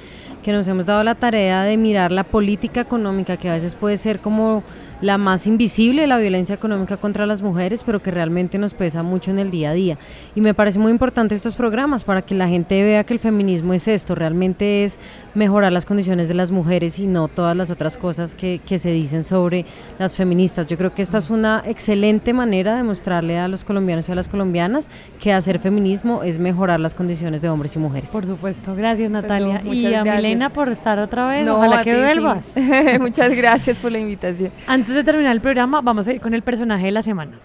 que 0.42 0.52
nos 0.52 0.66
hemos 0.68 0.86
dado 0.86 1.04
la 1.04 1.14
tarea 1.14 1.62
de 1.64 1.76
mirar 1.76 2.10
la 2.12 2.24
política 2.24 2.80
económica, 2.80 3.36
que 3.36 3.50
a 3.50 3.52
veces 3.52 3.74
puede 3.74 3.98
ser 3.98 4.20
como 4.20 4.62
la 5.00 5.18
más 5.18 5.46
invisible, 5.46 6.06
la 6.06 6.18
violencia 6.18 6.54
económica 6.54 6.96
contra 6.96 7.26
las 7.26 7.42
mujeres, 7.42 7.82
pero 7.84 8.00
que 8.02 8.10
realmente 8.10 8.58
nos 8.58 8.74
pesa 8.74 9.02
mucho 9.02 9.30
en 9.30 9.38
el 9.38 9.50
día 9.50 9.70
a 9.70 9.72
día. 9.72 9.98
Y 10.34 10.40
me 10.40 10.54
parece 10.54 10.78
muy 10.78 10.92
importante 10.92 11.34
estos 11.34 11.54
programas 11.54 12.04
para 12.04 12.22
que 12.22 12.34
la 12.34 12.48
gente 12.48 12.82
vea 12.82 13.04
que 13.04 13.14
el 13.14 13.18
feminismo 13.18 13.72
es 13.74 13.88
esto, 13.88 14.14
realmente 14.14 14.84
es 14.84 14.98
mejorar 15.34 15.72
las 15.72 15.86
condiciones 15.86 16.28
de 16.28 16.34
las 16.34 16.50
mujeres 16.50 16.98
y 16.98 17.06
no 17.06 17.28
todas 17.28 17.56
las 17.56 17.70
otras 17.70 17.96
cosas 17.96 18.34
que, 18.34 18.60
que 18.66 18.78
se 18.78 18.90
dicen 18.90 19.24
sobre 19.24 19.64
las 19.98 20.14
feministas. 20.14 20.66
Yo 20.66 20.76
creo 20.76 20.94
que 20.94 21.02
esta 21.02 21.18
es 21.18 21.30
una 21.30 21.62
excelente 21.66 22.32
manera 22.32 22.76
de 22.76 22.82
mostrarle 22.82 23.38
a 23.38 23.48
los 23.48 23.64
colombianos 23.64 24.08
y 24.08 24.12
a 24.12 24.14
las 24.14 24.28
colombianas 24.28 24.88
que 25.20 25.32
hacer 25.32 25.58
feminismo 25.58 26.22
es 26.22 26.38
mejorar 26.38 26.80
las 26.80 26.94
condiciones 26.94 27.42
de 27.42 27.48
hombres 27.48 27.76
y 27.76 27.78
mujeres. 27.78 28.10
Por 28.10 28.26
supuesto, 28.26 28.74
gracias 28.74 29.10
Natalia. 29.10 29.62
y 29.64 29.86
a 29.86 30.02
gracias. 30.02 30.16
Milena 30.16 30.50
por 30.52 30.68
estar 30.68 30.98
otra 30.98 31.26
vez. 31.28 31.46
No, 31.46 31.56
Ojalá 31.56 31.80
a 31.80 31.84
que 31.84 31.92
ti, 31.92 31.96
sí. 31.96 32.02
vuelvas. 32.02 32.54
Muchas 33.00 33.30
gracias 33.34 33.78
por 33.78 33.92
la 33.92 33.98
invitación. 33.98 34.50
Antes 34.66 34.89
de 34.94 35.04
terminar 35.04 35.32
el 35.32 35.40
programa, 35.40 35.80
vamos 35.80 36.08
a 36.08 36.12
ir 36.12 36.20
con 36.20 36.34
el 36.34 36.42
personaje 36.42 36.86
de 36.86 36.92
la 36.92 37.02
semana. 37.02 37.38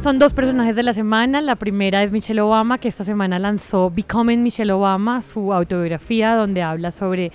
Son 0.00 0.18
dos 0.18 0.34
personajes 0.34 0.76
de 0.76 0.84
la 0.84 0.94
semana. 0.94 1.40
La 1.40 1.56
primera 1.56 2.02
es 2.02 2.12
Michelle 2.12 2.40
Obama, 2.40 2.78
que 2.78 2.86
esta 2.86 3.02
semana 3.02 3.38
lanzó 3.38 3.90
Becoming 3.90 4.42
Michelle 4.42 4.72
Obama, 4.72 5.20
su 5.20 5.52
autobiografía, 5.52 6.36
donde 6.36 6.62
habla 6.62 6.92
sobre 6.92 7.32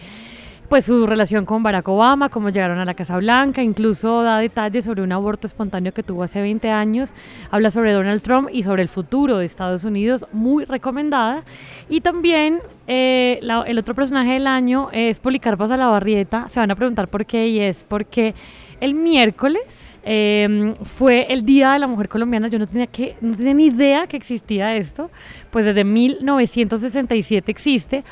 pues 0.71 0.85
su 0.85 1.05
relación 1.05 1.45
con 1.45 1.63
Barack 1.63 1.89
Obama, 1.89 2.29
cómo 2.29 2.47
llegaron 2.47 2.79
a 2.79 2.85
la 2.85 2.93
Casa 2.93 3.17
Blanca, 3.17 3.61
incluso 3.61 4.23
da 4.23 4.37
detalles 4.37 4.85
sobre 4.85 5.01
un 5.01 5.11
aborto 5.11 5.45
espontáneo 5.45 5.93
que 5.93 6.01
tuvo 6.01 6.23
hace 6.23 6.39
20 6.39 6.69
años, 6.69 7.13
habla 7.49 7.71
sobre 7.71 7.91
Donald 7.91 8.21
Trump 8.21 8.47
y 8.53 8.63
sobre 8.63 8.81
el 8.81 8.87
futuro 8.87 9.37
de 9.37 9.45
Estados 9.45 9.83
Unidos, 9.83 10.25
muy 10.31 10.63
recomendada. 10.63 11.43
Y 11.89 11.99
también 11.99 12.61
eh, 12.87 13.41
el 13.41 13.77
otro 13.79 13.93
personaje 13.95 14.31
del 14.31 14.47
año 14.47 14.87
es 14.93 15.19
Policarpa 15.19 15.67
Salabarrieta, 15.67 16.47
se 16.47 16.61
van 16.61 16.71
a 16.71 16.75
preguntar 16.77 17.09
por 17.09 17.25
qué 17.25 17.49
y 17.49 17.59
es 17.59 17.83
porque 17.85 18.33
el 18.79 18.93
miércoles 18.93 19.63
eh, 20.05 20.73
fue 20.83 21.27
el 21.33 21.45
Día 21.45 21.73
de 21.73 21.79
la 21.79 21.87
Mujer 21.87 22.07
Colombiana, 22.07 22.47
yo 22.47 22.57
no 22.57 22.65
tenía, 22.65 22.87
que, 22.87 23.17
no 23.19 23.35
tenía 23.35 23.53
ni 23.53 23.65
idea 23.65 24.07
que 24.07 24.15
existía 24.15 24.73
esto, 24.77 25.11
pues 25.49 25.65
desde 25.65 25.83
1967 25.83 27.51
existe, 27.51 28.05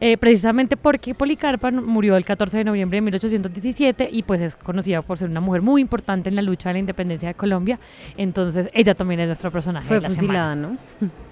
eh, 0.00 0.16
precisamente 0.16 0.76
porque 0.76 1.14
Policarpa 1.14 1.70
murió 1.70 2.16
el 2.16 2.24
14 2.24 2.58
de 2.58 2.64
noviembre 2.64 2.98
de 2.98 3.02
1817 3.02 4.08
y 4.12 4.22
pues 4.22 4.40
es 4.40 4.56
conocida 4.56 5.02
por 5.02 5.18
ser 5.18 5.30
una 5.30 5.40
mujer 5.40 5.62
muy 5.62 5.80
importante 5.80 6.28
en 6.28 6.36
la 6.36 6.42
lucha 6.42 6.68
de 6.68 6.74
la 6.74 6.78
independencia 6.80 7.28
de 7.28 7.34
Colombia, 7.34 7.78
entonces 8.16 8.68
ella 8.72 8.94
también 8.94 9.20
es 9.20 9.26
nuestro 9.26 9.50
personaje. 9.50 9.86
Fue 9.86 9.96
de 9.96 10.02
la 10.02 10.08
semana. 10.08 10.20
fusilada, 10.20 10.56
¿no? 10.56 10.76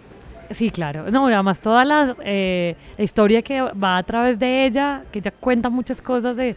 Sí, 0.50 0.70
claro. 0.70 1.10
No, 1.10 1.26
además 1.26 1.60
toda 1.60 1.84
la, 1.84 2.14
eh, 2.22 2.76
la 2.98 3.04
historia 3.04 3.42
que 3.42 3.62
va 3.62 3.96
a 3.96 4.02
través 4.02 4.38
de 4.38 4.66
ella, 4.66 5.02
que 5.10 5.20
ella 5.20 5.30
cuenta 5.30 5.70
muchas 5.70 6.02
cosas 6.02 6.36
de 6.36 6.54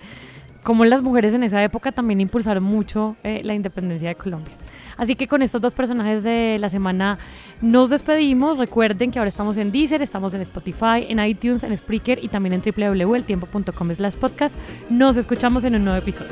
cómo 0.63 0.83
las 0.85 1.01
mujeres 1.01 1.33
en 1.33 1.43
esa 1.43 1.63
época 1.63 1.91
también 1.91 2.19
impulsaron 2.19 2.63
mucho 2.63 3.15
eh, 3.23 3.41
la 3.43 3.53
independencia 3.53 4.09
de 4.09 4.15
Colombia. 4.15 4.53
Así 4.97 5.15
que 5.15 5.27
con 5.27 5.41
estos 5.41 5.61
dos 5.61 5.73
personajes 5.73 6.23
de 6.23 6.57
la 6.59 6.69
semana 6.69 7.17
nos 7.61 7.89
despedimos. 7.89 8.57
Recuerden 8.57 9.11
que 9.11 9.19
ahora 9.19 9.29
estamos 9.29 9.57
en 9.57 9.71
Deezer, 9.71 10.01
estamos 10.01 10.33
en 10.33 10.41
Spotify, 10.41 11.05
en 11.07 11.19
iTunes, 11.19 11.63
en 11.63 11.75
Spreaker 11.75 12.23
y 12.23 12.27
también 12.27 12.53
en 12.53 12.61
www.eltiempo.com 12.61 13.95
slash 13.95 14.15
podcast. 14.15 14.55
Nos 14.89 15.17
escuchamos 15.17 15.63
en 15.63 15.75
un 15.75 15.85
nuevo 15.85 15.99
episodio. 15.99 16.31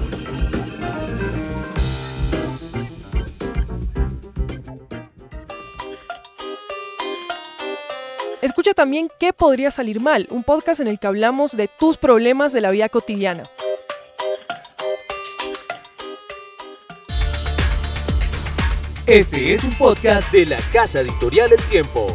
Escucha 8.42 8.74
también 8.76 9.08
¿Qué 9.20 9.34
podría 9.34 9.72
salir 9.72 10.00
mal? 10.00 10.28
Un 10.30 10.44
podcast 10.44 10.80
en 10.80 10.88
el 10.88 11.00
que 11.00 11.08
hablamos 11.08 11.58
de 11.58 11.68
tus 11.68 11.98
problemas 11.98 12.54
de 12.54 12.62
la 12.62 12.70
vida 12.70 12.90
cotidiana. 12.90 13.50
Este 19.08 19.54
es 19.54 19.64
un 19.64 19.72
podcast 19.76 20.32
de 20.32 20.48
la 20.48 20.58
Casa 20.74 21.02
Editorial 21.02 21.52
El 21.52 21.64
Tiempo. 21.70 22.08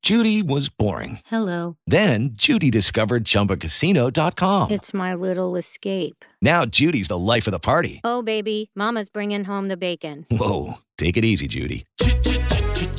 Judy 0.00 0.40
was 0.40 0.68
boring. 0.68 1.18
Hello. 1.26 1.76
Then 1.88 2.30
Judy 2.34 2.70
discovered 2.70 3.24
ChumbaCasino.com. 3.24 4.70
It's 4.70 4.94
my 4.94 5.14
little 5.14 5.56
escape. 5.56 6.24
Now 6.40 6.64
Judy's 6.64 7.08
the 7.08 7.18
life 7.18 7.48
of 7.48 7.52
the 7.52 7.58
party. 7.58 8.00
Oh, 8.04 8.22
baby, 8.22 8.70
Mama's 8.76 9.08
bringing 9.08 9.44
home 9.44 9.66
the 9.66 9.76
bacon. 9.76 10.26
Whoa, 10.30 10.74
take 10.96 11.16
it 11.16 11.24
easy, 11.24 11.48
Judy. 11.48 11.86